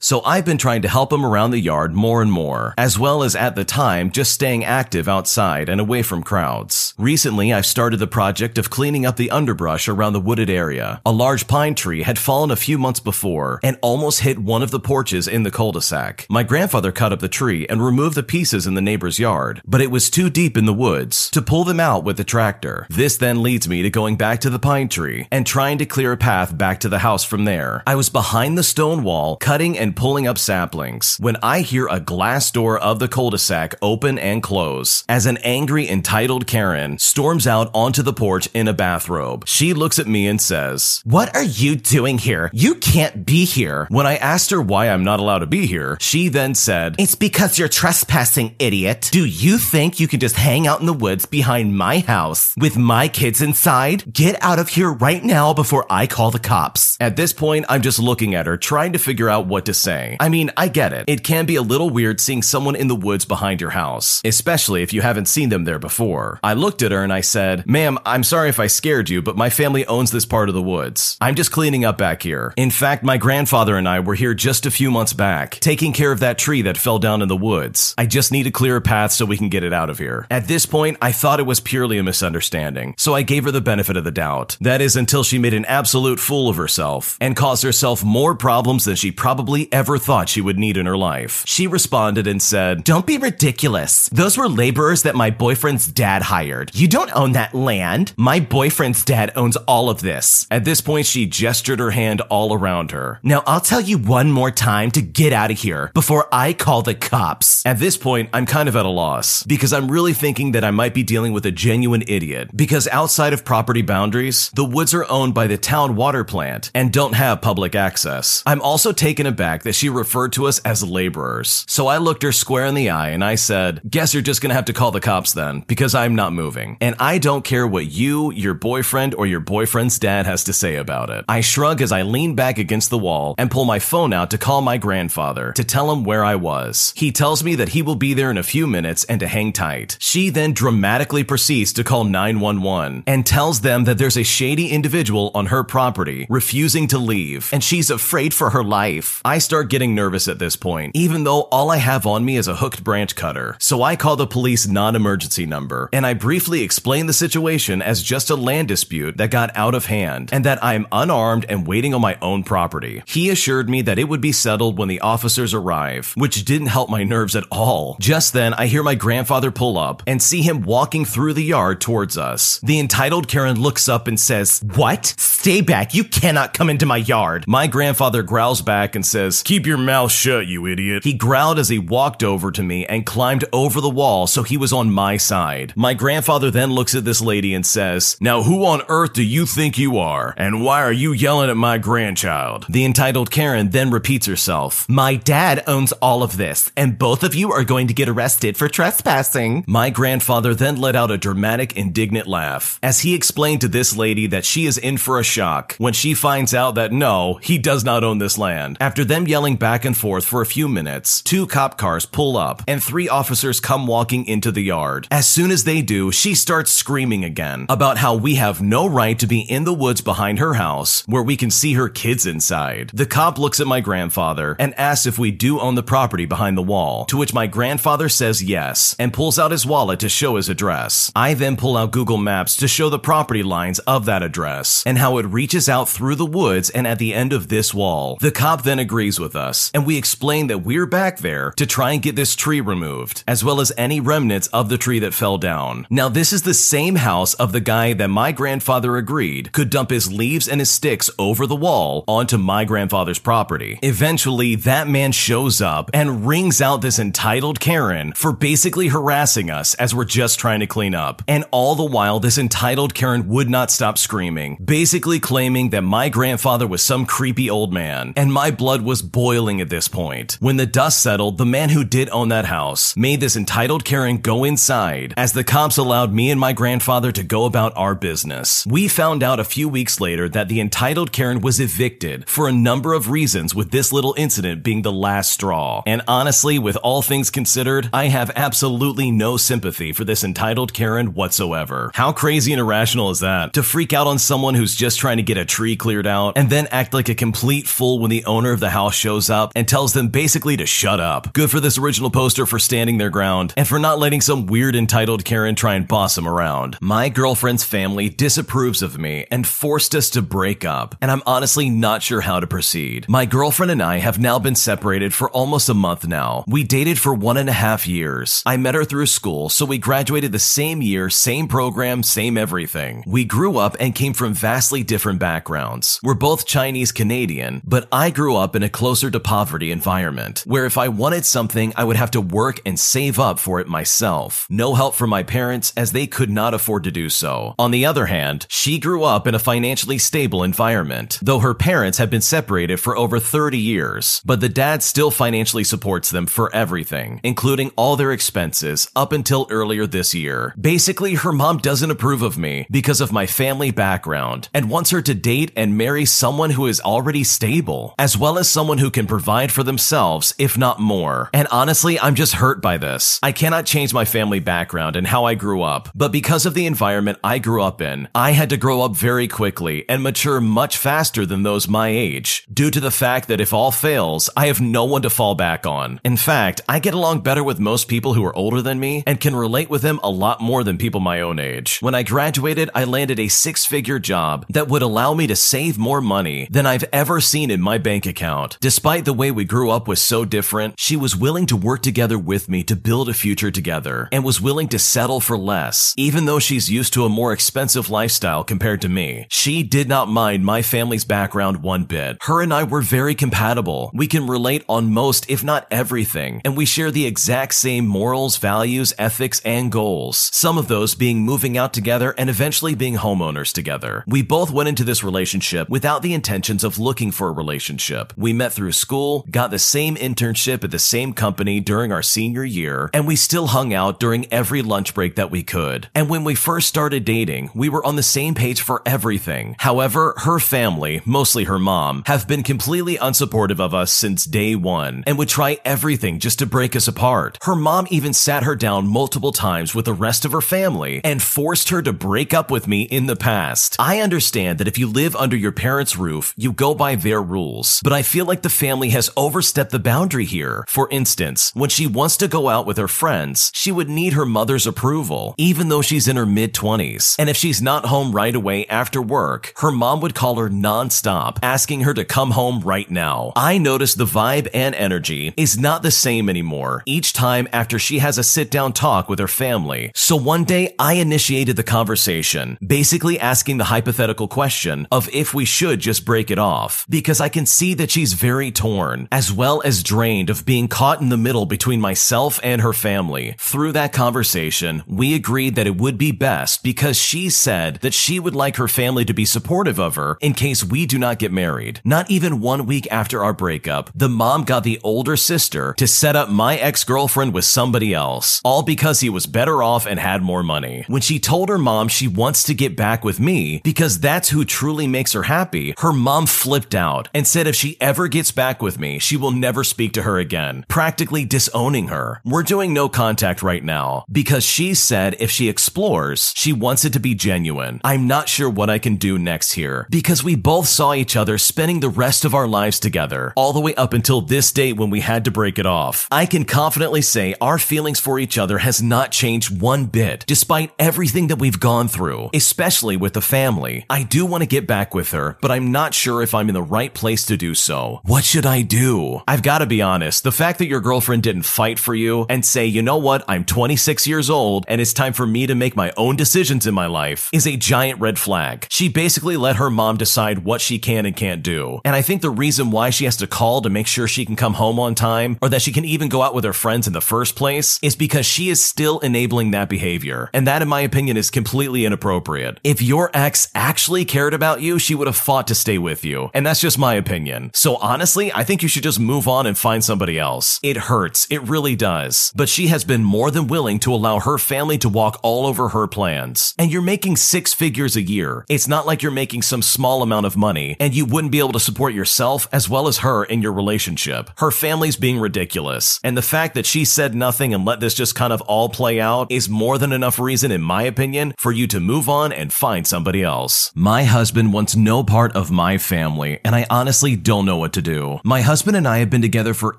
So 0.00 0.22
I've 0.24 0.44
been 0.44 0.58
trying 0.58 0.82
to 0.82 0.88
help 0.88 1.12
him 1.12 1.24
around 1.24 1.52
the 1.52 1.58
yard 1.58 1.94
more 1.94 2.20
and 2.22 2.30
more, 2.30 2.74
as 2.76 2.98
well 2.98 3.22
as 3.22 3.34
at 3.34 3.56
the 3.56 3.64
time 3.64 4.10
just 4.10 4.32
staying 4.32 4.64
active 4.64 5.08
outside 5.08 5.68
and 5.68 5.80
away 5.80 6.02
from 6.02 6.22
crowds. 6.22 6.94
Recently, 6.98 7.52
I've 7.52 7.66
started 7.66 7.98
the 7.98 8.06
project 8.06 8.58
of 8.58 8.70
cleaning 8.70 9.06
up 9.06 9.16
the 9.16 9.30
underbrush 9.30 9.88
around 9.88 10.12
the 10.12 10.20
wooded 10.20 10.50
area. 10.50 11.00
A 11.06 11.12
large 11.12 11.46
pine 11.46 11.74
tree 11.74 12.02
had 12.02 12.18
fallen 12.18 12.50
a 12.50 12.56
few 12.56 12.78
months 12.78 13.00
before 13.00 13.60
and 13.62 13.78
almost 13.80 14.20
hit 14.20 14.38
one 14.38 14.62
of 14.62 14.70
the 14.70 14.80
porches 14.80 15.28
in 15.28 15.42
the 15.44 15.50
cul-de-sac. 15.50 16.26
My 16.28 16.42
grandfather 16.42 16.92
cut 16.92 17.12
up 17.12 17.20
the 17.20 17.28
tree 17.28 17.66
and 17.68 17.82
removed 17.82 18.16
the 18.16 18.22
pieces 18.22 18.66
in 18.66 18.74
the 18.74 18.82
neighbor's 18.82 19.18
yard, 19.18 19.62
but 19.66 19.80
it 19.80 19.90
was 19.90 20.10
too 20.10 20.28
deep 20.30 20.56
in 20.56 20.66
the 20.66 20.74
woods 20.74 21.30
to 21.30 21.42
pull 21.42 21.64
them 21.64 21.80
out 21.80 22.04
with 22.04 22.16
the 22.16 22.24
tractor. 22.24 22.86
This 22.90 23.16
then 23.16 23.42
leads 23.42 23.68
me 23.68 23.82
to 23.82 23.90
going 23.90 24.16
back 24.16 24.40
to 24.40 24.50
the 24.50 24.58
pine 24.58 24.88
tree 24.88 25.26
and 25.30 25.46
trying 25.46 25.78
to 25.78 25.86
clear 25.86 26.12
a 26.12 26.16
path 26.16 26.56
back 26.56 26.80
to 26.80 26.88
the 26.88 26.98
house 26.98 27.24
from 27.24 27.44
there. 27.44 27.82
I 27.86 27.94
was 27.94 28.10
behind 28.10 28.58
the 28.58 28.62
stone 28.62 29.04
wall, 29.04 29.27
cutting 29.36 29.78
and 29.78 29.96
pulling 29.96 30.26
up 30.26 30.38
saplings, 30.38 31.16
when 31.20 31.36
I 31.42 31.60
hear 31.60 31.86
a 31.88 32.00
glass 32.00 32.50
door 32.50 32.78
of 32.78 32.98
the 32.98 33.08
cul-de-sac 33.08 33.74
open 33.82 34.18
and 34.18 34.42
close 34.42 35.04
as 35.08 35.26
an 35.26 35.38
angry, 35.38 35.88
entitled 35.88 36.46
Karen 36.46 36.98
storms 36.98 37.46
out 37.46 37.70
onto 37.74 38.02
the 38.02 38.12
porch 38.12 38.48
in 38.54 38.68
a 38.68 38.72
bathrobe. 38.72 39.46
She 39.46 39.74
looks 39.74 39.98
at 39.98 40.06
me 40.06 40.26
and 40.26 40.40
says, 40.40 41.02
What 41.04 41.34
are 41.34 41.44
you 41.44 41.76
doing 41.76 42.18
here? 42.18 42.50
You 42.52 42.76
can't 42.76 43.26
be 43.26 43.44
here. 43.44 43.86
When 43.90 44.06
I 44.06 44.16
asked 44.16 44.50
her 44.50 44.60
why 44.62 44.88
I'm 44.88 45.04
not 45.04 45.20
allowed 45.20 45.40
to 45.40 45.46
be 45.46 45.66
here, 45.66 45.96
she 46.00 46.28
then 46.28 46.54
said, 46.54 46.94
It's 46.98 47.14
because 47.14 47.58
you're 47.58 47.68
trespassing, 47.68 48.54
idiot. 48.58 49.08
Do 49.12 49.24
you 49.24 49.58
think 49.58 49.98
you 50.00 50.08
can 50.08 50.20
just 50.20 50.36
hang 50.36 50.66
out 50.66 50.80
in 50.80 50.86
the 50.86 50.92
woods 50.92 51.26
behind 51.26 51.76
my 51.76 51.98
house 51.98 52.54
with 52.56 52.76
my 52.76 53.08
kids 53.08 53.42
inside? 53.42 54.12
Get 54.12 54.42
out 54.42 54.58
of 54.58 54.68
here 54.68 54.92
right 54.92 55.24
now 55.24 55.52
before 55.52 55.86
I 55.90 56.06
call 56.06 56.30
the 56.30 56.38
cops. 56.38 56.96
At 57.00 57.16
this 57.16 57.32
point, 57.32 57.66
I'm 57.68 57.82
just 57.82 57.98
looking 57.98 58.34
at 58.34 58.46
her, 58.46 58.56
trying 58.56 58.92
to 58.92 58.98
figure 58.98 59.17
out 59.26 59.46
what 59.46 59.64
to 59.66 59.74
say. 59.74 60.16
I 60.20 60.28
mean, 60.28 60.52
I 60.56 60.68
get 60.68 60.92
it. 60.92 61.06
It 61.08 61.24
can 61.24 61.46
be 61.46 61.56
a 61.56 61.62
little 61.62 61.90
weird 61.90 62.20
seeing 62.20 62.42
someone 62.42 62.76
in 62.76 62.86
the 62.86 62.94
woods 62.94 63.24
behind 63.24 63.60
your 63.60 63.70
house, 63.70 64.22
especially 64.24 64.82
if 64.82 64.92
you 64.92 65.00
haven't 65.00 65.26
seen 65.26 65.48
them 65.48 65.64
there 65.64 65.78
before. 65.80 66.38
I 66.44 66.52
looked 66.52 66.82
at 66.82 66.92
her 66.92 67.02
and 67.02 67.12
I 67.12 67.22
said, 67.22 67.66
Ma'am, 67.66 67.98
I'm 68.06 68.22
sorry 68.22 68.48
if 68.48 68.60
I 68.60 68.68
scared 68.68 69.08
you, 69.08 69.20
but 69.20 69.36
my 69.36 69.50
family 69.50 69.84
owns 69.86 70.12
this 70.12 70.26
part 70.26 70.48
of 70.48 70.54
the 70.54 70.62
woods. 70.62 71.16
I'm 71.20 71.34
just 71.34 71.50
cleaning 71.50 71.84
up 71.84 71.98
back 71.98 72.22
here. 72.22 72.54
In 72.56 72.70
fact, 72.70 73.02
my 73.02 73.16
grandfather 73.16 73.76
and 73.76 73.88
I 73.88 74.00
were 74.00 74.14
here 74.14 74.34
just 74.34 74.66
a 74.66 74.70
few 74.70 74.90
months 74.90 75.12
back, 75.12 75.52
taking 75.60 75.92
care 75.92 76.12
of 76.12 76.20
that 76.20 76.38
tree 76.38 76.62
that 76.62 76.76
fell 76.76 76.98
down 77.00 77.22
in 77.22 77.28
the 77.28 77.36
woods. 77.36 77.94
I 77.98 78.06
just 78.06 78.30
need 78.30 78.44
to 78.44 78.50
clear 78.52 78.76
a 78.76 78.80
path 78.80 79.12
so 79.12 79.26
we 79.26 79.38
can 79.38 79.48
get 79.48 79.64
it 79.64 79.72
out 79.72 79.90
of 79.90 79.98
here. 79.98 80.26
At 80.30 80.46
this 80.46 80.66
point, 80.66 80.98
I 81.02 81.12
thought 81.12 81.40
it 81.40 81.46
was 81.46 81.60
purely 81.60 81.98
a 81.98 82.04
misunderstanding, 82.04 82.94
so 82.98 83.14
I 83.14 83.22
gave 83.22 83.44
her 83.44 83.50
the 83.50 83.60
benefit 83.60 83.96
of 83.96 84.04
the 84.04 84.10
doubt. 84.10 84.56
That 84.60 84.80
is 84.80 84.96
until 84.96 85.24
she 85.24 85.38
made 85.38 85.54
an 85.54 85.64
absolute 85.64 86.20
fool 86.20 86.48
of 86.48 86.56
herself 86.56 87.16
and 87.20 87.36
caused 87.36 87.62
herself 87.62 88.04
more 88.04 88.34
problems 88.34 88.84
than 88.84 88.96
she 88.96 89.07
probably 89.10 89.72
ever 89.72 89.98
thought 89.98 90.28
she 90.28 90.40
would 90.40 90.58
need 90.58 90.76
in 90.76 90.86
her 90.86 90.96
life. 90.96 91.44
She 91.46 91.66
responded 91.66 92.26
and 92.26 92.40
said, 92.40 92.84
Don't 92.84 93.06
be 93.06 93.18
ridiculous. 93.18 94.08
Those 94.10 94.36
were 94.36 94.48
laborers 94.48 95.02
that 95.02 95.14
my 95.14 95.30
boyfriend's 95.30 95.86
dad 95.86 96.22
hired. 96.22 96.70
You 96.74 96.88
don't 96.88 97.14
own 97.14 97.32
that 97.32 97.54
land. 97.54 98.12
My 98.16 98.40
boyfriend's 98.40 99.04
dad 99.04 99.32
owns 99.36 99.56
all 99.56 99.90
of 99.90 100.00
this. 100.00 100.46
At 100.50 100.64
this 100.64 100.80
point, 100.80 101.06
she 101.06 101.26
gestured 101.26 101.80
her 101.80 101.90
hand 101.90 102.20
all 102.22 102.52
around 102.52 102.90
her. 102.90 103.20
Now, 103.22 103.42
I'll 103.46 103.60
tell 103.60 103.80
you 103.80 103.98
one 103.98 104.30
more 104.30 104.50
time 104.50 104.90
to 104.92 105.02
get 105.02 105.32
out 105.32 105.50
of 105.50 105.58
here 105.58 105.90
before 105.94 106.28
I 106.32 106.52
call 106.52 106.82
the 106.82 106.94
cops. 106.94 107.64
At 107.66 107.78
this 107.78 107.96
point, 107.96 108.30
I'm 108.32 108.46
kind 108.46 108.68
of 108.68 108.76
at 108.76 108.86
a 108.86 108.90
loss 108.90 109.42
because 109.44 109.72
I'm 109.72 109.90
really 109.90 110.12
thinking 110.12 110.52
that 110.52 110.64
I 110.64 110.70
might 110.70 110.94
be 110.94 111.02
dealing 111.02 111.32
with 111.32 111.46
a 111.46 111.50
genuine 111.50 112.02
idiot 112.06 112.50
because 112.56 112.88
outside 112.88 113.32
of 113.32 113.44
property 113.44 113.82
boundaries, 113.82 114.50
the 114.54 114.64
woods 114.64 114.94
are 114.94 115.08
owned 115.10 115.34
by 115.34 115.46
the 115.46 115.58
town 115.58 115.96
water 115.96 116.24
plant 116.24 116.70
and 116.74 116.92
don't 116.92 117.14
have 117.14 117.42
public 117.42 117.74
access. 117.74 118.42
I'm 118.46 118.62
also 118.62 118.92
taken 118.98 119.26
aback 119.26 119.62
that 119.62 119.74
she 119.74 119.88
referred 119.88 120.32
to 120.34 120.46
us 120.46 120.58
as 120.60 120.82
laborers. 120.82 121.64
So 121.68 121.86
I 121.86 121.98
looked 121.98 122.22
her 122.24 122.32
square 122.32 122.66
in 122.66 122.74
the 122.74 122.90
eye 122.90 123.10
and 123.10 123.24
I 123.24 123.36
said, 123.36 123.80
Guess 123.88 124.12
you're 124.12 124.22
just 124.22 124.42
gonna 124.42 124.54
have 124.54 124.66
to 124.66 124.72
call 124.72 124.90
the 124.90 125.00
cops 125.00 125.32
then 125.32 125.60
because 125.60 125.94
I'm 125.94 126.14
not 126.14 126.32
moving. 126.32 126.76
And 126.80 126.96
I 126.98 127.18
don't 127.18 127.44
care 127.44 127.66
what 127.66 127.86
you, 127.86 128.32
your 128.32 128.54
boyfriend, 128.54 129.14
or 129.14 129.26
your 129.26 129.40
boyfriend's 129.40 129.98
dad 129.98 130.26
has 130.26 130.44
to 130.44 130.52
say 130.52 130.76
about 130.76 131.10
it. 131.10 131.24
I 131.28 131.40
shrug 131.40 131.80
as 131.80 131.92
I 131.92 132.02
lean 132.02 132.34
back 132.34 132.58
against 132.58 132.90
the 132.90 132.98
wall 132.98 133.34
and 133.38 133.50
pull 133.50 133.64
my 133.64 133.78
phone 133.78 134.12
out 134.12 134.30
to 134.32 134.38
call 134.38 134.60
my 134.60 134.76
grandfather 134.76 135.52
to 135.52 135.64
tell 135.64 135.92
him 135.92 136.02
where 136.02 136.24
I 136.24 136.34
was. 136.34 136.92
He 136.96 137.12
tells 137.12 137.44
me 137.44 137.54
that 137.54 137.70
he 137.70 137.82
will 137.82 137.94
be 137.94 138.14
there 138.14 138.30
in 138.30 138.38
a 138.38 138.42
few 138.42 138.66
minutes 138.66 139.04
and 139.04 139.20
to 139.20 139.28
hang 139.28 139.52
tight. 139.52 139.96
She 140.00 140.28
then 140.30 140.52
dramatically 140.52 141.22
proceeds 141.22 141.72
to 141.74 141.84
call 141.84 142.04
911 142.04 143.04
and 143.06 143.24
tells 143.24 143.60
them 143.60 143.84
that 143.84 143.98
there's 143.98 144.18
a 144.18 144.24
shady 144.24 144.68
individual 144.70 145.30
on 145.34 145.46
her 145.46 145.62
property 145.62 146.26
refusing 146.28 146.88
to 146.88 146.98
leave 146.98 147.50
and 147.52 147.62
she's 147.62 147.90
afraid 147.90 148.34
for 148.34 148.50
her 148.50 148.64
life. 148.64 148.87
I 148.88 149.36
start 149.36 149.68
getting 149.68 149.94
nervous 149.94 150.28
at 150.28 150.38
this 150.38 150.56
point, 150.56 150.96
even 150.96 151.24
though 151.24 151.42
all 151.52 151.70
I 151.70 151.76
have 151.76 152.06
on 152.06 152.24
me 152.24 152.38
is 152.38 152.48
a 152.48 152.56
hooked 152.56 152.82
branch 152.82 153.14
cutter. 153.14 153.54
So 153.60 153.82
I 153.82 153.96
call 153.96 154.16
the 154.16 154.26
police 154.26 154.66
non-emergency 154.66 155.44
number 155.44 155.90
and 155.92 156.06
I 156.06 156.14
briefly 156.14 156.62
explain 156.62 157.04
the 157.04 157.12
situation 157.12 157.82
as 157.82 158.02
just 158.02 158.30
a 158.30 158.34
land 158.34 158.68
dispute 158.68 159.18
that 159.18 159.30
got 159.30 159.54
out 159.54 159.74
of 159.74 159.86
hand 159.86 160.30
and 160.32 160.42
that 160.46 160.64
I'm 160.64 160.86
unarmed 160.90 161.44
and 161.50 161.66
waiting 161.66 161.92
on 161.92 162.00
my 162.00 162.16
own 162.22 162.44
property. 162.44 163.02
He 163.06 163.28
assured 163.28 163.68
me 163.68 163.82
that 163.82 163.98
it 163.98 164.08
would 164.08 164.22
be 164.22 164.32
settled 164.32 164.78
when 164.78 164.88
the 164.88 165.00
officers 165.00 165.52
arrive, 165.52 166.14
which 166.16 166.46
didn't 166.46 166.68
help 166.68 166.88
my 166.88 167.04
nerves 167.04 167.36
at 167.36 167.44
all. 167.50 167.98
Just 168.00 168.32
then, 168.32 168.54
I 168.54 168.68
hear 168.68 168.82
my 168.82 168.94
grandfather 168.94 169.50
pull 169.50 169.76
up 169.76 170.02
and 170.06 170.22
see 170.22 170.40
him 170.40 170.62
walking 170.62 171.04
through 171.04 171.34
the 171.34 171.44
yard 171.44 171.82
towards 171.82 172.16
us. 172.16 172.58
The 172.60 172.78
entitled 172.78 173.28
Karen 173.28 173.60
looks 173.60 173.86
up 173.86 174.08
and 174.08 174.18
says, 174.18 174.62
What? 174.76 175.14
Stay 175.18 175.60
back. 175.60 175.92
You 175.92 176.04
cannot 176.04 176.54
come 176.54 176.70
into 176.70 176.86
my 176.86 176.96
yard. 176.96 177.44
My 177.46 177.66
grandfather 177.66 178.22
growls 178.22 178.62
back 178.62 178.77
and 178.94 179.04
says, 179.04 179.42
Keep 179.42 179.66
your 179.66 179.78
mouth 179.78 180.10
shut, 180.12 180.46
you 180.46 180.66
idiot. 180.66 181.04
He 181.04 181.12
growled 181.12 181.58
as 181.58 181.68
he 181.68 181.78
walked 181.78 182.22
over 182.22 182.50
to 182.50 182.62
me 182.62 182.86
and 182.86 183.06
climbed 183.06 183.44
over 183.52 183.80
the 183.80 183.88
wall 183.88 184.26
so 184.26 184.42
he 184.42 184.56
was 184.56 184.72
on 184.72 184.90
my 184.90 185.16
side. 185.16 185.72
My 185.76 185.94
grandfather 185.94 186.50
then 186.50 186.70
looks 186.72 186.94
at 186.94 187.04
this 187.04 187.20
lady 187.20 187.54
and 187.54 187.64
says, 187.64 188.16
Now 188.20 188.42
who 188.42 188.64
on 188.64 188.82
earth 188.88 189.12
do 189.12 189.22
you 189.22 189.46
think 189.46 189.78
you 189.78 189.98
are? 189.98 190.34
And 190.36 190.64
why 190.64 190.82
are 190.82 190.92
you 190.92 191.12
yelling 191.12 191.50
at 191.50 191.56
my 191.56 191.78
grandchild? 191.78 192.66
The 192.68 192.84
entitled 192.84 193.30
Karen 193.30 193.70
then 193.70 193.90
repeats 193.90 194.26
herself, 194.26 194.88
My 194.88 195.16
dad 195.16 195.62
owns 195.66 195.92
all 195.92 196.22
of 196.22 196.36
this, 196.36 196.70
and 196.76 196.98
both 196.98 197.22
of 197.22 197.34
you 197.34 197.52
are 197.52 197.64
going 197.64 197.88
to 197.88 197.94
get 197.94 198.08
arrested 198.08 198.56
for 198.56 198.68
trespassing. 198.68 199.64
My 199.66 199.90
grandfather 199.90 200.54
then 200.54 200.76
let 200.76 200.96
out 200.96 201.10
a 201.10 201.18
dramatic, 201.18 201.76
indignant 201.76 202.26
laugh 202.26 202.78
as 202.82 203.00
he 203.00 203.14
explained 203.14 203.60
to 203.62 203.68
this 203.68 203.96
lady 203.96 204.26
that 204.26 204.44
she 204.44 204.66
is 204.66 204.78
in 204.78 204.96
for 204.96 205.18
a 205.18 205.24
shock 205.24 205.74
when 205.78 205.92
she 205.92 206.14
finds 206.14 206.54
out 206.54 206.74
that 206.74 206.92
no, 206.92 207.34
he 207.42 207.58
does 207.58 207.84
not 207.84 208.04
own 208.04 208.18
this 208.18 208.38
land. 208.38 208.67
After 208.80 209.04
them 209.04 209.26
yelling 209.26 209.56
back 209.56 209.84
and 209.84 209.96
forth 209.96 210.24
for 210.24 210.42
a 210.42 210.46
few 210.46 210.68
minutes, 210.68 211.22
two 211.22 211.46
cop 211.46 211.78
cars 211.78 212.04
pull 212.04 212.36
up 212.36 212.62
and 212.66 212.82
three 212.82 213.08
officers 213.08 213.60
come 213.60 213.86
walking 213.86 214.26
into 214.26 214.52
the 214.52 214.62
yard. 214.62 215.06
As 215.10 215.26
soon 215.26 215.50
as 215.50 215.64
they 215.64 215.82
do, 215.82 216.12
she 216.12 216.34
starts 216.34 216.70
screaming 216.70 217.24
again 217.24 217.66
about 217.68 217.98
how 217.98 218.14
we 218.14 218.34
have 218.34 218.60
no 218.60 218.86
right 218.86 219.18
to 219.18 219.26
be 219.26 219.40
in 219.40 219.64
the 219.64 219.74
woods 219.74 220.00
behind 220.00 220.38
her 220.38 220.54
house 220.54 221.02
where 221.06 221.22
we 221.22 221.36
can 221.36 221.50
see 221.50 221.74
her 221.74 221.88
kids 221.88 222.26
inside. 222.26 222.90
The 222.92 223.06
cop 223.06 223.38
looks 223.38 223.60
at 223.60 223.66
my 223.66 223.80
grandfather 223.80 224.56
and 224.58 224.74
asks 224.78 225.06
if 225.06 225.18
we 225.18 225.30
do 225.30 225.60
own 225.60 225.74
the 225.74 225.82
property 225.82 226.26
behind 226.26 226.56
the 226.56 226.62
wall, 226.62 227.04
to 227.06 227.16
which 227.16 227.34
my 227.34 227.46
grandfather 227.46 228.08
says 228.08 228.42
yes 228.42 228.96
and 228.98 229.12
pulls 229.12 229.38
out 229.38 229.50
his 229.50 229.66
wallet 229.66 230.00
to 230.00 230.08
show 230.08 230.36
his 230.36 230.48
address. 230.48 231.12
I 231.14 231.34
then 231.34 231.56
pull 231.56 231.76
out 231.76 231.92
Google 231.92 232.18
Maps 232.18 232.56
to 232.56 232.68
show 232.68 232.88
the 232.88 232.98
property 232.98 233.42
lines 233.42 233.78
of 233.80 234.04
that 234.06 234.22
address 234.22 234.82
and 234.86 234.98
how 234.98 235.18
it 235.18 235.26
reaches 235.26 235.68
out 235.68 235.88
through 235.88 236.16
the 236.16 236.26
woods 236.26 236.70
and 236.70 236.86
at 236.86 236.98
the 236.98 237.14
end 237.14 237.32
of 237.32 237.48
this 237.48 237.72
wall. 237.72 238.16
The 238.20 238.30
cop 238.30 238.57
then 238.62 238.78
agrees 238.78 239.18
with 239.18 239.34
us, 239.36 239.70
and 239.74 239.86
we 239.86 239.96
explain 239.96 240.46
that 240.48 240.58
we're 240.58 240.86
back 240.86 241.18
there 241.18 241.52
to 241.52 241.66
try 241.66 241.92
and 241.92 242.02
get 242.02 242.16
this 242.16 242.34
tree 242.34 242.60
removed, 242.60 243.24
as 243.26 243.44
well 243.44 243.60
as 243.60 243.72
any 243.76 244.00
remnants 244.00 244.48
of 244.48 244.68
the 244.68 244.78
tree 244.78 244.98
that 244.98 245.14
fell 245.14 245.38
down. 245.38 245.86
Now, 245.90 246.08
this 246.08 246.32
is 246.32 246.42
the 246.42 246.54
same 246.54 246.96
house 246.96 247.34
of 247.34 247.52
the 247.52 247.60
guy 247.60 247.92
that 247.94 248.08
my 248.08 248.32
grandfather 248.32 248.96
agreed 248.96 249.52
could 249.52 249.70
dump 249.70 249.90
his 249.90 250.12
leaves 250.12 250.48
and 250.48 250.60
his 250.60 250.70
sticks 250.70 251.10
over 251.18 251.46
the 251.46 251.56
wall 251.56 252.04
onto 252.06 252.38
my 252.38 252.64
grandfather's 252.64 253.18
property. 253.18 253.78
Eventually, 253.82 254.54
that 254.54 254.88
man 254.88 255.12
shows 255.12 255.60
up 255.60 255.90
and 255.94 256.26
rings 256.26 256.60
out 256.60 256.82
this 256.82 256.98
entitled 256.98 257.60
Karen 257.60 258.12
for 258.14 258.32
basically 258.32 258.88
harassing 258.88 259.50
us 259.50 259.74
as 259.74 259.94
we're 259.94 260.04
just 260.04 260.38
trying 260.38 260.60
to 260.60 260.66
clean 260.66 260.94
up. 260.94 261.22
And 261.28 261.44
all 261.50 261.74
the 261.74 261.84
while, 261.84 262.20
this 262.20 262.38
entitled 262.38 262.94
Karen 262.94 263.28
would 263.28 263.48
not 263.48 263.70
stop 263.70 263.98
screaming, 263.98 264.56
basically 264.64 265.20
claiming 265.20 265.70
that 265.70 265.82
my 265.82 266.08
grandfather 266.08 266.66
was 266.66 266.82
some 266.82 267.06
creepy 267.06 267.50
old 267.50 267.72
man. 267.72 268.12
And 268.16 268.32
my 268.38 268.52
blood 268.52 268.82
was 268.82 269.02
boiling 269.02 269.60
at 269.60 269.68
this 269.68 269.88
point. 269.88 270.36
When 270.38 270.58
the 270.58 270.64
dust 270.64 271.02
settled, 271.02 271.38
the 271.38 271.44
man 271.44 271.70
who 271.70 271.82
did 271.82 272.08
own 272.10 272.28
that 272.28 272.44
house 272.44 272.96
made 272.96 273.18
this 273.18 273.34
entitled 273.34 273.84
Karen 273.84 274.18
go 274.18 274.44
inside 274.44 275.12
as 275.16 275.32
the 275.32 275.42
cops 275.42 275.76
allowed 275.76 276.12
me 276.12 276.30
and 276.30 276.38
my 276.38 276.52
grandfather 276.52 277.10
to 277.10 277.24
go 277.24 277.46
about 277.46 277.76
our 277.76 277.96
business. 277.96 278.64
We 278.64 278.86
found 278.86 279.24
out 279.24 279.40
a 279.40 279.44
few 279.44 279.68
weeks 279.68 280.00
later 280.00 280.28
that 280.28 280.48
the 280.48 280.60
entitled 280.60 281.10
Karen 281.10 281.40
was 281.40 281.58
evicted 281.58 282.28
for 282.28 282.46
a 282.46 282.52
number 282.52 282.92
of 282.92 283.10
reasons, 283.10 283.56
with 283.56 283.72
this 283.72 283.92
little 283.92 284.14
incident 284.16 284.62
being 284.62 284.82
the 284.82 284.92
last 284.92 285.32
straw. 285.32 285.82
And 285.84 286.02
honestly, 286.06 286.60
with 286.60 286.76
all 286.76 287.02
things 287.02 287.30
considered, 287.30 287.90
I 287.92 288.04
have 288.06 288.30
absolutely 288.36 289.10
no 289.10 289.36
sympathy 289.36 289.92
for 289.92 290.04
this 290.04 290.22
entitled 290.22 290.72
Karen 290.72 291.12
whatsoever. 291.12 291.90
How 291.92 292.12
crazy 292.12 292.52
and 292.52 292.60
irrational 292.60 293.10
is 293.10 293.18
that? 293.18 293.54
To 293.54 293.64
freak 293.64 293.92
out 293.92 294.06
on 294.06 294.20
someone 294.20 294.54
who's 294.54 294.76
just 294.76 295.00
trying 295.00 295.16
to 295.16 295.24
get 295.24 295.38
a 295.38 295.44
tree 295.44 295.74
cleared 295.74 296.06
out 296.06 296.38
and 296.38 296.48
then 296.48 296.68
act 296.70 296.94
like 296.94 297.08
a 297.08 297.16
complete 297.16 297.66
fool 297.66 297.98
when 297.98 298.10
the 298.10 298.26
owner 298.28 298.52
of 298.52 298.60
the 298.60 298.70
house 298.70 298.94
shows 298.94 299.30
up 299.30 299.52
and 299.56 299.66
tells 299.66 299.92
them 299.92 300.08
basically 300.08 300.56
to 300.58 300.66
shut 300.66 301.00
up. 301.00 301.32
Good 301.32 301.50
for 301.50 301.58
this 301.58 301.78
original 301.78 302.10
poster 302.10 302.46
for 302.46 302.58
standing 302.58 302.98
their 302.98 303.10
ground 303.10 303.54
and 303.56 303.66
for 303.66 303.78
not 303.78 303.98
letting 303.98 304.20
some 304.20 304.46
weird 304.46 304.76
entitled 304.76 305.24
Karen 305.24 305.54
try 305.54 305.74
and 305.74 305.88
boss 305.88 306.16
him 306.16 306.28
around. 306.28 306.78
My 306.80 307.08
girlfriend's 307.08 307.64
family 307.64 308.08
disapproves 308.08 308.82
of 308.82 308.98
me 308.98 309.26
and 309.30 309.46
forced 309.46 309.94
us 309.94 310.10
to 310.10 310.22
break 310.22 310.64
up, 310.64 310.94
and 311.00 311.10
I'm 311.10 311.22
honestly 311.26 311.70
not 311.70 312.02
sure 312.02 312.20
how 312.20 312.38
to 312.38 312.46
proceed. 312.46 313.08
My 313.08 313.24
girlfriend 313.24 313.72
and 313.72 313.82
I 313.82 313.98
have 313.98 314.18
now 314.18 314.38
been 314.38 314.54
separated 314.54 315.14
for 315.14 315.30
almost 315.30 315.68
a 315.68 315.74
month 315.74 316.06
now. 316.06 316.44
We 316.46 316.64
dated 316.64 316.98
for 316.98 317.14
one 317.14 317.36
and 317.36 317.48
a 317.48 317.52
half 317.52 317.86
years. 317.86 318.42
I 318.44 318.56
met 318.56 318.74
her 318.74 318.84
through 318.84 319.06
school, 319.06 319.48
so 319.48 319.64
we 319.64 319.78
graduated 319.78 320.32
the 320.32 320.38
same 320.38 320.82
year, 320.82 321.10
same 321.10 321.48
program, 321.48 322.02
same 322.02 322.36
everything. 322.36 323.02
We 323.06 323.24
grew 323.24 323.56
up 323.56 323.76
and 323.80 323.94
came 323.94 324.12
from 324.12 324.34
vastly 324.34 324.82
different 324.82 325.18
backgrounds. 325.18 325.98
We're 326.02 326.14
both 326.14 326.46
Chinese 326.46 326.92
Canadian, 326.92 327.62
but 327.64 327.88
I 327.90 328.10
grew 328.18 328.34
up 328.34 328.56
in 328.56 328.64
a 328.64 328.68
closer 328.68 329.12
to 329.12 329.20
poverty 329.20 329.70
environment, 329.70 330.42
where 330.44 330.66
if 330.66 330.76
I 330.76 330.88
wanted 330.88 331.24
something, 331.24 331.72
I 331.76 331.84
would 331.84 331.94
have 331.94 332.10
to 332.10 332.20
work 332.20 332.60
and 332.66 332.76
save 332.76 333.20
up 333.20 333.38
for 333.38 333.60
it 333.60 333.68
myself. 333.68 334.44
No 334.50 334.74
help 334.74 334.96
from 334.96 335.08
my 335.08 335.22
parents, 335.22 335.72
as 335.76 335.92
they 335.92 336.08
could 336.08 336.28
not 336.28 336.52
afford 336.52 336.82
to 336.82 336.90
do 336.90 337.10
so. 337.10 337.54
On 337.60 337.70
the 337.70 337.86
other 337.86 338.06
hand, 338.06 338.44
she 338.50 338.80
grew 338.80 339.04
up 339.04 339.28
in 339.28 339.36
a 339.36 339.38
financially 339.38 339.98
stable 339.98 340.42
environment, 340.42 341.20
though 341.22 341.38
her 341.38 341.54
parents 341.54 341.98
have 341.98 342.10
been 342.10 342.20
separated 342.20 342.80
for 342.80 342.98
over 342.98 343.20
30 343.20 343.56
years, 343.56 344.20
but 344.24 344.40
the 344.40 344.48
dad 344.48 344.82
still 344.82 345.12
financially 345.12 345.62
supports 345.62 346.10
them 346.10 346.26
for 346.26 346.52
everything, 346.52 347.20
including 347.22 347.70
all 347.76 347.94
their 347.94 348.10
expenses 348.10 348.90
up 348.96 349.12
until 349.12 349.46
earlier 349.48 349.86
this 349.86 350.12
year. 350.12 350.56
Basically, 350.60 351.14
her 351.14 351.32
mom 351.32 351.58
doesn't 351.58 351.92
approve 351.92 352.22
of 352.22 352.36
me 352.36 352.66
because 352.68 353.00
of 353.00 353.12
my 353.12 353.26
family 353.26 353.70
background 353.70 354.48
and 354.52 354.68
wants 354.68 354.90
her 354.90 355.02
to 355.02 355.14
date 355.14 355.52
and 355.54 355.78
marry 355.78 356.04
someone 356.04 356.50
who 356.50 356.66
is 356.66 356.80
already 356.80 357.22
stable, 357.22 357.94
as 357.96 358.07
well 358.16 358.38
as 358.38 358.48
someone 358.48 358.78
who 358.78 358.90
can 358.90 359.06
provide 359.06 359.52
for 359.52 359.62
themselves, 359.62 360.34
if 360.38 360.56
not 360.56 360.80
more. 360.80 361.30
And 361.32 361.48
honestly, 361.50 361.98
I'm 361.98 362.14
just 362.14 362.34
hurt 362.34 362.62
by 362.62 362.76
this. 362.78 363.18
I 363.22 363.32
cannot 363.32 363.66
change 363.66 363.92
my 363.92 364.04
family 364.04 364.40
background 364.40 364.96
and 364.96 365.06
how 365.06 365.24
I 365.24 365.34
grew 365.34 365.62
up, 365.62 365.90
but 365.94 366.12
because 366.12 366.46
of 366.46 366.54
the 366.54 366.66
environment 366.66 367.18
I 367.24 367.38
grew 367.38 367.62
up 367.62 367.80
in, 367.80 368.08
I 368.14 368.30
had 368.30 368.50
to 368.50 368.56
grow 368.56 368.82
up 368.82 368.96
very 368.96 369.28
quickly 369.28 369.84
and 369.88 370.02
mature 370.02 370.40
much 370.40 370.76
faster 370.76 371.26
than 371.26 371.42
those 371.42 371.68
my 371.68 371.88
age, 371.88 372.46
due 372.52 372.70
to 372.70 372.80
the 372.80 372.90
fact 372.90 373.28
that 373.28 373.40
if 373.40 373.52
all 373.52 373.70
fails, 373.70 374.30
I 374.36 374.46
have 374.46 374.60
no 374.60 374.84
one 374.84 375.02
to 375.02 375.10
fall 375.10 375.34
back 375.34 375.66
on. 375.66 376.00
In 376.04 376.16
fact, 376.16 376.60
I 376.68 376.78
get 376.78 376.94
along 376.94 377.20
better 377.20 377.42
with 377.42 377.58
most 377.58 377.88
people 377.88 378.14
who 378.14 378.24
are 378.24 378.36
older 378.36 378.62
than 378.62 378.78
me 378.78 379.02
and 379.06 379.20
can 379.20 379.34
relate 379.34 379.70
with 379.70 379.82
them 379.82 380.00
a 380.02 380.10
lot 380.10 380.40
more 380.40 380.64
than 380.64 380.78
people 380.78 381.00
my 381.00 381.20
own 381.20 381.38
age. 381.38 381.78
When 381.80 381.94
I 381.94 382.02
graduated, 382.02 382.70
I 382.74 382.84
landed 382.84 383.18
a 383.18 383.28
six 383.28 383.64
figure 383.64 383.98
job 383.98 384.46
that 384.50 384.68
would 384.68 384.82
allow 384.82 385.14
me 385.14 385.26
to 385.26 385.36
save 385.36 385.78
more 385.78 386.00
money 386.00 386.48
than 386.50 386.66
I've 386.66 386.84
ever 386.92 387.20
seen 387.20 387.50
in 387.50 387.60
my 387.60 387.78
bank 387.78 387.97
account. 388.06 388.58
Despite 388.60 389.04
the 389.04 389.12
way 389.12 389.30
we 389.30 389.44
grew 389.44 389.70
up 389.70 389.88
was 389.88 390.00
so 390.00 390.24
different, 390.24 390.74
she 390.78 390.96
was 390.96 391.16
willing 391.16 391.46
to 391.46 391.56
work 391.56 391.82
together 391.82 392.18
with 392.18 392.48
me 392.48 392.62
to 392.64 392.76
build 392.76 393.08
a 393.08 393.14
future 393.14 393.50
together 393.50 394.08
and 394.12 394.24
was 394.24 394.40
willing 394.40 394.68
to 394.68 394.78
settle 394.78 395.20
for 395.20 395.38
less, 395.38 395.94
even 395.96 396.26
though 396.26 396.38
she's 396.38 396.70
used 396.70 396.92
to 396.94 397.04
a 397.04 397.08
more 397.08 397.32
expensive 397.32 397.90
lifestyle 397.90 398.44
compared 398.44 398.80
to 398.82 398.88
me. 398.88 399.26
She 399.30 399.62
did 399.62 399.88
not 399.88 400.08
mind 400.08 400.44
my 400.44 400.62
family's 400.62 401.04
background 401.04 401.62
one 401.62 401.84
bit. 401.84 402.18
Her 402.22 402.42
and 402.42 402.52
I 402.52 402.64
were 402.64 402.82
very 402.82 403.14
compatible. 403.14 403.90
We 403.94 404.06
can 404.06 404.26
relate 404.26 404.64
on 404.68 404.92
most, 404.92 405.28
if 405.30 405.42
not 405.42 405.66
everything, 405.70 406.42
and 406.44 406.56
we 406.56 406.64
share 406.64 406.90
the 406.90 407.06
exact 407.06 407.54
same 407.54 407.86
morals, 407.86 408.36
values, 408.36 408.92
ethics, 408.98 409.40
and 409.44 409.72
goals. 409.72 410.30
Some 410.32 410.58
of 410.58 410.68
those 410.68 410.94
being 410.94 411.20
moving 411.22 411.56
out 411.56 411.72
together 411.72 412.14
and 412.18 412.30
eventually 412.30 412.74
being 412.74 412.96
homeowners 412.96 413.52
together. 413.52 414.04
We 414.06 414.22
both 414.22 414.50
went 414.50 414.68
into 414.68 414.84
this 414.84 415.02
relationship 415.02 415.68
without 415.68 416.02
the 416.02 416.14
intentions 416.14 416.64
of 416.64 416.78
looking 416.78 417.10
for 417.10 417.28
a 417.28 417.32
relationship. 417.32 417.87
We 418.16 418.32
met 418.32 418.52
through 418.52 418.72
school, 418.72 419.26
got 419.30 419.50
the 419.50 419.58
same 419.58 419.96
internship 419.96 420.64
at 420.64 420.70
the 420.70 420.78
same 420.78 421.12
company 421.12 421.60
during 421.60 421.92
our 421.92 422.02
senior 422.02 422.44
year, 422.44 422.90
and 422.92 423.06
we 423.06 423.16
still 423.16 423.48
hung 423.48 423.72
out 423.72 424.00
during 424.00 424.30
every 424.32 424.62
lunch 424.62 424.94
break 424.94 425.16
that 425.16 425.30
we 425.30 425.42
could. 425.42 425.88
And 425.94 426.08
when 426.08 426.24
we 426.24 426.34
first 426.34 426.68
started 426.68 427.04
dating, 427.04 427.50
we 427.54 427.68
were 427.68 427.84
on 427.84 427.96
the 427.96 428.02
same 428.02 428.34
page 428.34 428.60
for 428.60 428.82
everything. 428.84 429.56
However, 429.58 430.14
her 430.18 430.38
family, 430.38 431.00
mostly 431.04 431.44
her 431.44 431.58
mom, 431.58 432.02
have 432.06 432.28
been 432.28 432.42
completely 432.42 432.96
unsupportive 432.96 433.60
of 433.60 433.74
us 433.74 433.92
since 433.92 434.24
day 434.24 434.54
one 434.54 435.04
and 435.06 435.18
would 435.18 435.28
try 435.28 435.58
everything 435.64 436.18
just 436.18 436.38
to 436.40 436.46
break 436.46 436.76
us 436.76 436.88
apart. 436.88 437.38
Her 437.42 437.56
mom 437.56 437.86
even 437.90 438.12
sat 438.12 438.42
her 438.42 438.54
down 438.54 438.86
multiple 438.86 439.32
times 439.32 439.74
with 439.74 439.84
the 439.84 439.92
rest 439.92 440.24
of 440.24 440.32
her 440.32 440.40
family 440.40 441.00
and 441.04 441.22
forced 441.22 441.70
her 441.70 441.82
to 441.82 441.92
break 441.92 442.34
up 442.34 442.50
with 442.50 442.68
me 442.68 442.82
in 442.82 443.06
the 443.06 443.16
past. 443.16 443.76
I 443.78 444.00
understand 444.00 444.58
that 444.58 444.68
if 444.68 444.78
you 444.78 444.86
live 444.86 445.16
under 445.16 445.36
your 445.36 445.52
parents' 445.52 445.96
roof, 445.96 446.34
you 446.36 446.52
go 446.52 446.74
by 446.74 446.94
their 446.94 447.22
rules, 447.22 447.77
but 447.82 447.92
I 447.92 448.02
feel 448.02 448.24
like 448.24 448.42
the 448.42 448.48
family 448.48 448.90
has 448.90 449.10
overstepped 449.16 449.70
the 449.70 449.78
boundary 449.78 450.24
here. 450.24 450.64
For 450.68 450.88
instance, 450.90 451.50
when 451.54 451.70
she 451.70 451.86
wants 451.86 452.16
to 452.18 452.28
go 452.28 452.48
out 452.48 452.66
with 452.66 452.76
her 452.76 452.88
friends, 452.88 453.50
she 453.54 453.72
would 453.72 453.88
need 453.88 454.12
her 454.12 454.26
mother's 454.26 454.66
approval, 454.66 455.34
even 455.38 455.68
though 455.68 455.82
she's 455.82 456.08
in 456.08 456.16
her 456.16 456.26
mid 456.26 456.54
20s. 456.54 457.16
And 457.18 457.28
if 457.28 457.36
she's 457.36 457.62
not 457.62 457.86
home 457.86 458.12
right 458.12 458.34
away 458.34 458.66
after 458.66 459.00
work, 459.00 459.52
her 459.58 459.70
mom 459.70 460.00
would 460.00 460.14
call 460.14 460.36
her 460.36 460.48
nonstop, 460.48 461.38
asking 461.42 461.82
her 461.82 461.94
to 461.94 462.04
come 462.04 462.32
home 462.32 462.60
right 462.60 462.90
now. 462.90 463.32
I 463.36 463.58
notice 463.58 463.94
the 463.94 464.04
vibe 464.04 464.48
and 464.54 464.74
energy 464.74 465.32
is 465.36 465.58
not 465.58 465.82
the 465.82 465.90
same 465.90 466.28
anymore 466.28 466.82
each 466.86 467.12
time 467.12 467.48
after 467.52 467.78
she 467.78 467.98
has 467.98 468.18
a 468.18 468.24
sit 468.24 468.50
down 468.50 468.72
talk 468.72 469.08
with 469.08 469.18
her 469.18 469.28
family. 469.28 469.92
So 469.94 470.16
one 470.16 470.44
day 470.44 470.74
I 470.78 470.94
initiated 470.94 471.56
the 471.56 471.62
conversation, 471.62 472.58
basically 472.64 473.18
asking 473.18 473.58
the 473.58 473.64
hypothetical 473.64 474.28
question 474.28 474.86
of 474.90 475.08
if 475.12 475.34
we 475.34 475.44
should 475.44 475.80
just 475.80 476.04
break 476.04 476.30
it 476.30 476.38
off, 476.38 476.86
because 476.88 477.20
I 477.20 477.28
can 477.28 477.46
see 477.46 477.67
that 477.74 477.90
she's 477.90 478.12
very 478.14 478.50
torn, 478.50 479.08
as 479.10 479.32
well 479.32 479.62
as 479.64 479.82
drained 479.82 480.30
of 480.30 480.46
being 480.46 480.68
caught 480.68 481.00
in 481.00 481.08
the 481.08 481.16
middle 481.16 481.46
between 481.46 481.80
myself 481.80 482.40
and 482.42 482.62
her 482.62 482.72
family. 482.72 483.34
Through 483.38 483.72
that 483.72 483.92
conversation, 483.92 484.82
we 484.86 485.14
agreed 485.14 485.54
that 485.54 485.66
it 485.66 485.76
would 485.76 485.98
be 485.98 486.12
best 486.12 486.62
because 486.62 486.96
she 486.96 487.30
said 487.30 487.76
that 487.76 487.94
she 487.94 488.18
would 488.20 488.34
like 488.34 488.56
her 488.56 488.68
family 488.68 489.04
to 489.04 489.14
be 489.14 489.24
supportive 489.24 489.78
of 489.78 489.96
her 489.96 490.18
in 490.20 490.34
case 490.34 490.64
we 490.64 490.86
do 490.86 490.98
not 490.98 491.18
get 491.18 491.32
married. 491.32 491.80
Not 491.84 492.10
even 492.10 492.40
one 492.40 492.66
week 492.66 492.86
after 492.90 493.22
our 493.22 493.32
breakup, 493.32 493.90
the 493.94 494.08
mom 494.08 494.44
got 494.44 494.64
the 494.64 494.80
older 494.82 495.16
sister 495.16 495.74
to 495.78 495.86
set 495.86 496.16
up 496.16 496.28
my 496.28 496.56
ex-girlfriend 496.56 497.34
with 497.34 497.44
somebody 497.44 497.94
else, 497.94 498.40
all 498.44 498.62
because 498.62 499.00
he 499.00 499.10
was 499.10 499.26
better 499.26 499.62
off 499.62 499.86
and 499.86 499.98
had 499.98 500.22
more 500.22 500.42
money. 500.42 500.84
When 500.86 501.02
she 501.02 501.18
told 501.18 501.48
her 501.48 501.58
mom 501.58 501.88
she 501.88 502.08
wants 502.08 502.42
to 502.44 502.54
get 502.54 502.76
back 502.76 503.04
with 503.04 503.20
me 503.20 503.60
because 503.64 504.00
that's 504.00 504.28
who 504.30 504.44
truly 504.44 504.86
makes 504.86 505.12
her 505.12 505.24
happy, 505.24 505.74
her 505.78 505.92
mom 505.92 506.26
flipped 506.26 506.74
out 506.74 507.08
and 507.14 507.26
said 507.26 507.46
if 507.46 507.54
she 507.58 507.76
ever 507.80 508.06
gets 508.06 508.30
back 508.30 508.62
with 508.62 508.78
me, 508.78 509.00
she 509.00 509.16
will 509.16 509.32
never 509.32 509.64
speak 509.64 509.92
to 509.94 510.02
her 510.02 510.18
again, 510.18 510.64
practically 510.68 511.24
disowning 511.24 511.88
her. 511.88 512.20
We're 512.24 512.44
doing 512.44 512.72
no 512.72 512.88
contact 512.88 513.42
right 513.42 513.64
now 513.64 514.04
because 514.10 514.44
she 514.44 514.74
said 514.74 515.16
if 515.18 515.30
she 515.30 515.48
explores, 515.48 516.32
she 516.36 516.52
wants 516.52 516.84
it 516.84 516.92
to 516.92 517.00
be 517.00 517.16
genuine. 517.16 517.80
I'm 517.82 518.06
not 518.06 518.28
sure 518.28 518.48
what 518.48 518.70
I 518.70 518.78
can 518.78 518.94
do 518.94 519.18
next 519.18 519.52
here 519.52 519.88
because 519.90 520.22
we 520.22 520.36
both 520.36 520.68
saw 520.68 520.94
each 520.94 521.16
other 521.16 521.38
spending 521.38 521.80
the 521.80 521.88
rest 521.88 522.24
of 522.24 522.34
our 522.34 522.46
lives 522.46 522.78
together, 522.78 523.32
all 523.34 523.52
the 523.52 523.60
way 523.60 523.74
up 523.74 523.92
until 523.92 524.20
this 524.20 524.52
date 524.52 524.76
when 524.76 524.90
we 524.90 525.00
had 525.00 525.24
to 525.24 525.30
break 525.30 525.58
it 525.58 525.66
off. 525.66 526.06
I 526.10 526.26
can 526.26 526.44
confidently 526.44 527.02
say 527.02 527.34
our 527.40 527.58
feelings 527.58 527.98
for 527.98 528.20
each 528.20 528.38
other 528.38 528.58
has 528.58 528.82
not 528.82 529.10
changed 529.10 529.60
one 529.60 529.86
bit, 529.86 530.24
despite 530.26 530.72
everything 530.78 531.26
that 531.26 531.40
we've 531.40 531.58
gone 531.58 531.88
through, 531.88 532.30
especially 532.34 532.96
with 532.96 533.14
the 533.14 533.20
family. 533.20 533.84
I 533.90 534.04
do 534.04 534.24
want 534.24 534.42
to 534.42 534.46
get 534.46 534.66
back 534.68 534.94
with 534.94 535.10
her, 535.10 535.38
but 535.40 535.50
I'm 535.50 535.72
not 535.72 535.94
sure 535.94 536.22
if 536.22 536.34
I'm 536.34 536.48
in 536.48 536.54
the 536.54 536.62
right 536.62 536.92
place 536.92 537.24
to 537.26 537.37
do 537.38 537.54
so. 537.54 538.00
What 538.04 538.24
should 538.24 538.44
I 538.44 538.62
do? 538.62 539.22
I've 539.26 539.42
got 539.42 539.58
to 539.58 539.66
be 539.66 539.80
honest. 539.80 540.24
The 540.24 540.32
fact 540.32 540.58
that 540.58 540.66
your 540.66 540.80
girlfriend 540.80 541.22
didn't 541.22 541.42
fight 541.42 541.78
for 541.78 541.94
you 541.94 542.26
and 542.28 542.44
say, 542.44 542.66
you 542.66 542.82
know 542.82 542.98
what, 542.98 543.24
I'm 543.26 543.44
26 543.44 544.06
years 544.06 544.28
old 544.28 544.64
and 544.68 544.80
it's 544.80 544.92
time 544.92 545.12
for 545.12 545.26
me 545.26 545.46
to 545.46 545.54
make 545.54 545.76
my 545.76 545.92
own 545.96 546.16
decisions 546.16 546.66
in 546.66 546.74
my 546.74 546.86
life 546.86 547.30
is 547.32 547.46
a 547.46 547.56
giant 547.56 548.00
red 548.00 548.18
flag. 548.18 548.66
She 548.70 548.88
basically 548.88 549.36
let 549.36 549.56
her 549.56 549.70
mom 549.70 549.96
decide 549.96 550.44
what 550.44 550.60
she 550.60 550.78
can 550.78 551.06
and 551.06 551.16
can't 551.16 551.42
do. 551.42 551.80
And 551.84 551.94
I 551.94 552.02
think 552.02 552.20
the 552.20 552.30
reason 552.30 552.70
why 552.70 552.90
she 552.90 553.04
has 553.04 553.16
to 553.18 553.26
call 553.26 553.62
to 553.62 553.70
make 553.70 553.86
sure 553.86 554.08
she 554.08 554.26
can 554.26 554.36
come 554.36 554.54
home 554.54 554.78
on 554.78 554.94
time 554.94 555.38
or 555.40 555.48
that 555.48 555.62
she 555.62 555.72
can 555.72 555.84
even 555.84 556.08
go 556.08 556.22
out 556.22 556.34
with 556.34 556.44
her 556.44 556.52
friends 556.52 556.86
in 556.86 556.92
the 556.92 557.00
first 557.00 557.36
place 557.36 557.78
is 557.82 557.96
because 557.96 558.26
she 558.26 558.50
is 558.50 558.62
still 558.62 558.98
enabling 559.00 559.52
that 559.52 559.68
behavior. 559.68 560.30
And 560.32 560.46
that, 560.46 560.62
in 560.62 560.68
my 560.68 560.80
opinion, 560.80 561.16
is 561.16 561.30
completely 561.30 561.84
inappropriate. 561.84 562.60
If 562.64 562.82
your 562.82 563.10
ex 563.14 563.48
actually 563.54 564.04
cared 564.04 564.34
about 564.34 564.60
you, 564.60 564.78
she 564.78 564.94
would 564.94 565.06
have 565.06 565.16
fought 565.16 565.46
to 565.48 565.54
stay 565.54 565.78
with 565.78 566.04
you. 566.04 566.30
And 566.34 566.44
that's 566.44 566.60
just 566.60 566.78
my 566.78 566.94
opinion. 566.94 567.27
So 567.54 567.76
honestly, 567.76 568.32
I 568.32 568.44
think 568.44 568.62
you 568.62 568.68
should 568.68 568.82
just 568.82 569.00
move 569.00 569.28
on 569.28 569.46
and 569.46 569.56
find 569.56 569.82
somebody 569.84 570.18
else. 570.18 570.60
It 570.62 570.76
hurts. 570.76 571.26
It 571.30 571.42
really 571.42 571.76
does. 571.76 572.32
But 572.34 572.48
she 572.48 572.68
has 572.68 572.84
been 572.84 573.04
more 573.04 573.30
than 573.30 573.46
willing 573.46 573.78
to 573.80 573.92
allow 573.92 574.20
her 574.20 574.38
family 574.38 574.78
to 574.78 574.88
walk 574.88 575.20
all 575.22 575.46
over 575.46 575.70
her 575.70 575.86
plans. 575.86 576.54
And 576.58 576.70
you're 576.70 576.82
making 576.82 577.16
six 577.16 577.52
figures 577.52 577.96
a 577.96 578.02
year. 578.02 578.44
It's 578.48 578.68
not 578.68 578.86
like 578.86 579.02
you're 579.02 579.12
making 579.12 579.42
some 579.42 579.62
small 579.62 580.02
amount 580.02 580.26
of 580.26 580.36
money 580.36 580.76
and 580.80 580.94
you 580.94 581.04
wouldn't 581.04 581.32
be 581.32 581.38
able 581.38 581.52
to 581.52 581.60
support 581.60 581.94
yourself 581.94 582.48
as 582.52 582.68
well 582.68 582.88
as 582.88 582.98
her 582.98 583.24
in 583.24 583.42
your 583.42 583.52
relationship. 583.52 584.30
Her 584.38 584.50
family's 584.50 584.96
being 584.96 585.18
ridiculous. 585.18 586.00
And 586.02 586.16
the 586.16 586.22
fact 586.22 586.54
that 586.54 586.66
she 586.66 586.84
said 586.84 587.14
nothing 587.14 587.54
and 587.54 587.64
let 587.64 587.80
this 587.80 587.94
just 587.94 588.14
kind 588.14 588.32
of 588.32 588.40
all 588.42 588.68
play 588.68 589.00
out 589.00 589.30
is 589.30 589.48
more 589.48 589.78
than 589.78 589.92
enough 589.92 590.18
reason, 590.18 590.50
in 590.50 590.62
my 590.62 590.82
opinion, 590.82 591.34
for 591.38 591.52
you 591.52 591.66
to 591.68 591.80
move 591.80 592.08
on 592.08 592.32
and 592.32 592.52
find 592.52 592.86
somebody 592.86 593.22
else. 593.22 593.72
My 593.74 594.04
husband 594.04 594.52
wants 594.52 594.76
no 594.76 595.04
part 595.04 595.34
of 595.34 595.50
my 595.50 595.78
family, 595.78 596.38
and 596.44 596.54
I 596.54 596.66
honestly 596.70 597.16
don't 597.18 597.44
know 597.44 597.58
what 597.58 597.72
to 597.74 597.82
do. 597.82 598.20
My 598.24 598.40
husband 598.40 598.76
and 598.76 598.88
I 598.88 598.98
have 598.98 599.10
been 599.10 599.22
together 599.22 599.54
for 599.54 599.76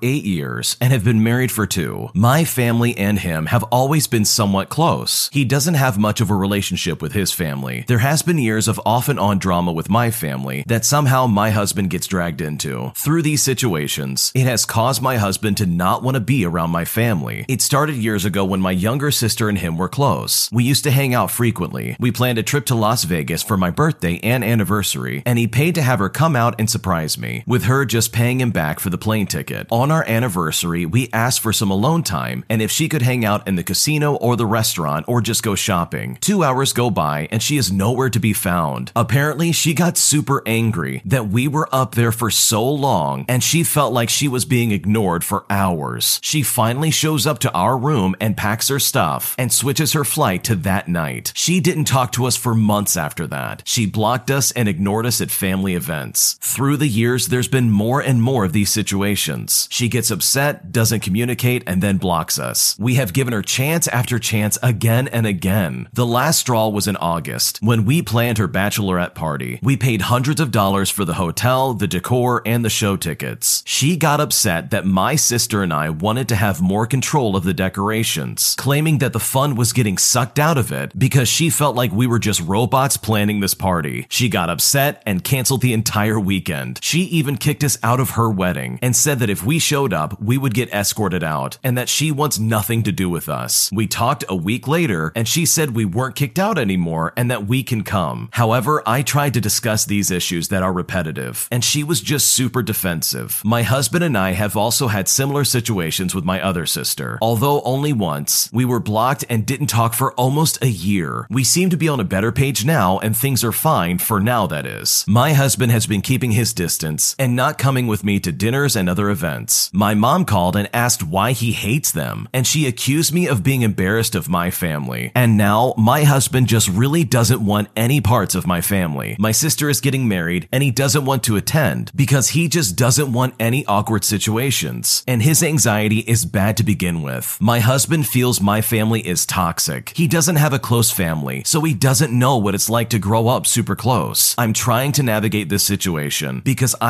eight 0.02 0.24
years 0.24 0.76
and 0.80 0.92
have 0.92 1.04
been 1.04 1.22
married 1.22 1.50
for 1.50 1.66
two. 1.66 2.10
My 2.14 2.44
family 2.44 2.96
and 2.96 3.18
him 3.18 3.46
have 3.46 3.64
always 3.64 4.06
been 4.06 4.24
somewhat 4.24 4.68
close. 4.68 5.28
He 5.32 5.44
doesn't 5.44 5.74
have 5.74 5.98
much 5.98 6.20
of 6.20 6.30
a 6.30 6.34
relationship 6.34 7.02
with 7.02 7.12
his 7.12 7.32
family. 7.32 7.84
There 7.88 7.98
has 7.98 8.22
been 8.22 8.38
years 8.38 8.68
of 8.68 8.80
off 8.86 9.08
and 9.08 9.18
on 9.18 9.38
drama 9.38 9.72
with 9.72 9.90
my 9.90 10.10
family 10.10 10.64
that 10.66 10.84
somehow 10.84 11.26
my 11.26 11.50
husband 11.50 11.90
gets 11.90 12.06
dragged 12.06 12.40
into. 12.40 12.92
Through 12.94 13.22
these 13.22 13.42
situations, 13.42 14.32
it 14.34 14.44
has 14.44 14.66
caused 14.66 15.02
my 15.02 15.16
husband 15.16 15.56
to 15.58 15.66
not 15.66 16.02
want 16.02 16.14
to 16.16 16.20
be 16.20 16.44
around 16.44 16.70
my 16.70 16.84
family. 16.84 17.44
It 17.48 17.62
started 17.62 17.96
years 17.96 18.24
ago 18.24 18.44
when 18.44 18.60
my 18.60 18.72
younger 18.72 19.10
sister 19.10 19.48
and 19.48 19.58
him 19.58 19.76
were 19.76 19.88
close. 19.88 20.48
We 20.52 20.64
used 20.64 20.84
to 20.84 20.90
hang 20.90 21.14
out 21.14 21.30
frequently. 21.30 21.96
We 21.98 22.12
planned 22.12 22.38
a 22.38 22.42
trip 22.42 22.66
to 22.66 22.74
Las 22.74 23.04
Vegas 23.04 23.42
for 23.42 23.56
my 23.56 23.70
birthday 23.70 24.18
and 24.22 24.44
anniversary, 24.44 25.22
and 25.24 25.38
he 25.38 25.46
paid 25.46 25.74
to 25.76 25.82
have 25.82 25.98
her 26.00 26.08
come 26.08 26.36
out 26.36 26.54
and 26.58 26.68
surprise 26.68 27.16
me, 27.16 27.29
with 27.46 27.64
her 27.64 27.84
just 27.84 28.12
paying 28.12 28.40
him 28.40 28.50
back 28.50 28.80
for 28.80 28.90
the 28.90 28.98
plane 28.98 29.26
ticket. 29.26 29.66
On 29.70 29.90
our 29.90 30.04
anniversary, 30.08 30.84
we 30.86 31.08
asked 31.12 31.40
for 31.40 31.52
some 31.52 31.70
alone 31.70 32.02
time 32.02 32.44
and 32.48 32.60
if 32.62 32.70
she 32.70 32.88
could 32.88 33.02
hang 33.02 33.24
out 33.24 33.46
in 33.46 33.56
the 33.56 33.64
casino 33.64 34.14
or 34.16 34.36
the 34.36 34.46
restaurant 34.46 35.04
or 35.08 35.20
just 35.20 35.42
go 35.42 35.54
shopping. 35.54 36.18
Two 36.20 36.42
hours 36.42 36.72
go 36.72 36.90
by 36.90 37.28
and 37.30 37.42
she 37.42 37.56
is 37.56 37.72
nowhere 37.72 38.10
to 38.10 38.20
be 38.20 38.32
found. 38.32 38.92
Apparently, 38.94 39.52
she 39.52 39.74
got 39.74 39.96
super 39.96 40.42
angry 40.46 41.02
that 41.04 41.28
we 41.28 41.48
were 41.48 41.68
up 41.72 41.94
there 41.94 42.12
for 42.12 42.30
so 42.30 42.68
long 42.68 43.24
and 43.28 43.42
she 43.42 43.62
felt 43.62 43.92
like 43.92 44.08
she 44.08 44.28
was 44.28 44.44
being 44.44 44.70
ignored 44.70 45.24
for 45.24 45.44
hours. 45.50 46.18
She 46.22 46.42
finally 46.42 46.90
shows 46.90 47.26
up 47.26 47.38
to 47.40 47.52
our 47.52 47.76
room 47.76 48.14
and 48.20 48.36
packs 48.36 48.68
her 48.68 48.78
stuff 48.78 49.34
and 49.38 49.52
switches 49.52 49.92
her 49.92 50.04
flight 50.04 50.44
to 50.44 50.54
that 50.56 50.88
night. 50.88 51.32
She 51.34 51.60
didn't 51.60 51.84
talk 51.84 52.12
to 52.12 52.26
us 52.26 52.36
for 52.36 52.54
months 52.54 52.96
after 52.96 53.26
that. 53.28 53.62
She 53.64 53.86
blocked 53.86 54.30
us 54.30 54.52
and 54.52 54.68
ignored 54.68 55.06
us 55.06 55.20
at 55.20 55.30
family 55.30 55.74
events. 55.74 56.34
Through 56.40 56.78
the 56.78 56.88
years, 56.88 57.19
there's 57.28 57.48
been 57.48 57.70
more 57.70 58.00
and 58.00 58.22
more 58.22 58.44
of 58.44 58.52
these 58.52 58.70
situations. 58.70 59.68
She 59.70 59.88
gets 59.88 60.10
upset, 60.10 60.72
doesn't 60.72 61.00
communicate, 61.00 61.62
and 61.66 61.82
then 61.82 61.98
blocks 61.98 62.38
us. 62.38 62.76
We 62.78 62.94
have 62.94 63.12
given 63.12 63.32
her 63.32 63.42
chance 63.42 63.88
after 63.88 64.18
chance 64.18 64.58
again 64.62 65.08
and 65.08 65.26
again. 65.26 65.88
The 65.92 66.06
last 66.06 66.40
straw 66.40 66.68
was 66.68 66.86
in 66.86 66.96
August 66.96 67.58
when 67.62 67.84
we 67.84 68.02
planned 68.02 68.38
her 68.38 68.48
bachelorette 68.48 69.14
party. 69.14 69.58
We 69.62 69.76
paid 69.76 70.02
hundreds 70.02 70.40
of 70.40 70.50
dollars 70.50 70.90
for 70.90 71.04
the 71.04 71.14
hotel, 71.14 71.74
the 71.74 71.86
decor, 71.88 72.42
and 72.46 72.64
the 72.64 72.70
show 72.70 72.96
tickets. 72.96 73.62
She 73.66 73.96
got 73.96 74.20
upset 74.20 74.70
that 74.70 74.86
my 74.86 75.16
sister 75.16 75.62
and 75.62 75.72
I 75.72 75.90
wanted 75.90 76.28
to 76.28 76.36
have 76.36 76.60
more 76.60 76.86
control 76.86 77.36
of 77.36 77.44
the 77.44 77.54
decorations, 77.54 78.54
claiming 78.58 78.98
that 78.98 79.12
the 79.12 79.20
fun 79.20 79.54
was 79.54 79.72
getting 79.72 79.98
sucked 79.98 80.38
out 80.38 80.58
of 80.58 80.72
it 80.72 80.98
because 80.98 81.28
she 81.28 81.50
felt 81.50 81.76
like 81.76 81.92
we 81.92 82.06
were 82.06 82.18
just 82.18 82.40
robots 82.40 82.96
planning 82.96 83.40
this 83.40 83.54
party. 83.54 84.06
She 84.08 84.28
got 84.28 84.50
upset 84.50 85.02
and 85.06 85.24
canceled 85.24 85.60
the 85.60 85.72
entire 85.72 86.18
weekend. 86.18 86.78
She 86.82 87.02
even 87.10 87.36
kicked 87.36 87.64
us 87.64 87.78
out 87.82 88.00
of 88.00 88.10
her 88.10 88.30
wedding 88.30 88.78
and 88.80 88.94
said 88.94 89.18
that 89.18 89.30
if 89.30 89.44
we 89.44 89.58
showed 89.58 89.92
up, 89.92 90.20
we 90.20 90.38
would 90.38 90.54
get 90.54 90.72
escorted 90.72 91.24
out 91.24 91.58
and 91.62 91.76
that 91.76 91.88
she 91.88 92.10
wants 92.10 92.38
nothing 92.38 92.82
to 92.84 92.92
do 92.92 93.10
with 93.10 93.28
us. 93.28 93.70
We 93.72 93.86
talked 93.86 94.24
a 94.28 94.36
week 94.36 94.68
later 94.68 95.12
and 95.14 95.26
she 95.26 95.44
said 95.44 95.74
we 95.74 95.84
weren't 95.84 96.16
kicked 96.16 96.38
out 96.38 96.58
anymore 96.58 97.12
and 97.16 97.30
that 97.30 97.46
we 97.46 97.62
can 97.62 97.82
come. 97.82 98.28
However, 98.32 98.82
I 98.86 99.02
tried 99.02 99.34
to 99.34 99.40
discuss 99.40 99.84
these 99.84 100.10
issues 100.10 100.48
that 100.48 100.62
are 100.62 100.72
repetitive 100.72 101.48
and 101.50 101.64
she 101.64 101.82
was 101.82 102.00
just 102.00 102.28
super 102.28 102.62
defensive. 102.62 103.42
My 103.44 103.62
husband 103.62 104.04
and 104.04 104.16
I 104.16 104.32
have 104.32 104.56
also 104.56 104.88
had 104.88 105.08
similar 105.08 105.44
situations 105.44 106.14
with 106.14 106.24
my 106.24 106.40
other 106.40 106.66
sister. 106.66 107.18
Although 107.20 107.60
only 107.62 107.92
once, 107.92 108.48
we 108.52 108.64
were 108.64 108.80
blocked 108.80 109.24
and 109.28 109.46
didn't 109.46 109.66
talk 109.66 109.94
for 109.94 110.12
almost 110.14 110.62
a 110.62 110.68
year. 110.68 111.26
We 111.30 111.44
seem 111.44 111.70
to 111.70 111.76
be 111.76 111.88
on 111.88 112.00
a 112.00 112.04
better 112.04 112.32
page 112.32 112.64
now 112.64 112.98
and 113.00 113.16
things 113.16 113.42
are 113.42 113.52
fine 113.52 113.98
for 113.98 114.20
now 114.20 114.46
that 114.46 114.66
is. 114.66 115.04
My 115.08 115.32
husband 115.32 115.72
has 115.72 115.86
been 115.86 116.02
keeping 116.02 116.32
his 116.32 116.52
distance 116.52 116.99
and 117.18 117.34
not 117.34 117.58
coming 117.58 117.86
with 117.86 118.04
me 118.04 118.20
to 118.20 118.32
dinners 118.32 118.76
and 118.76 118.88
other 118.88 119.10
events. 119.10 119.70
My 119.72 119.94
mom 119.94 120.24
called 120.24 120.56
and 120.56 120.68
asked 120.72 121.02
why 121.02 121.32
he 121.32 121.52
hates 121.52 121.90
them 121.92 122.28
and 122.32 122.46
she 122.46 122.66
accused 122.66 123.12
me 123.12 123.26
of 123.26 123.42
being 123.42 123.62
embarrassed 123.62 124.14
of 124.14 124.28
my 124.28 124.50
family. 124.50 125.12
And 125.14 125.36
now 125.36 125.74
my 125.76 126.04
husband 126.04 126.46
just 126.46 126.68
really 126.68 127.04
doesn't 127.04 127.44
want 127.44 127.68
any 127.76 128.00
parts 128.00 128.34
of 128.34 128.46
my 128.46 128.60
family. 128.60 129.16
My 129.18 129.32
sister 129.32 129.68
is 129.68 129.80
getting 129.80 130.08
married 130.08 130.48
and 130.52 130.62
he 130.62 130.70
doesn't 130.70 131.04
want 131.04 131.22
to 131.24 131.36
attend 131.36 131.90
because 131.94 132.30
he 132.30 132.48
just 132.48 132.76
doesn't 132.76 133.12
want 133.12 133.34
any 133.38 133.64
awkward 133.66 134.04
situations. 134.04 135.04
And 135.06 135.22
his 135.22 135.42
anxiety 135.42 136.00
is 136.00 136.24
bad 136.24 136.56
to 136.58 136.64
begin 136.64 137.02
with. 137.02 137.38
My 137.40 137.60
husband 137.60 138.06
feels 138.06 138.40
my 138.40 138.60
family 138.60 139.06
is 139.06 139.26
toxic. 139.26 139.92
He 139.96 140.06
doesn't 140.08 140.36
have 140.36 140.52
a 140.52 140.58
close 140.58 140.90
family, 140.90 141.42
so 141.44 141.60
he 141.62 141.74
doesn't 141.74 142.16
know 142.16 142.36
what 142.36 142.54
it's 142.54 142.70
like 142.70 142.90
to 142.90 142.98
grow 142.98 143.28
up 143.28 143.46
super 143.46 143.76
close. 143.76 144.34
I'm 144.38 144.52
trying 144.52 144.92
to 144.92 145.02
navigate 145.02 145.48
this 145.48 145.64
situation 145.64 146.40
because 146.40 146.74
I 146.80 146.89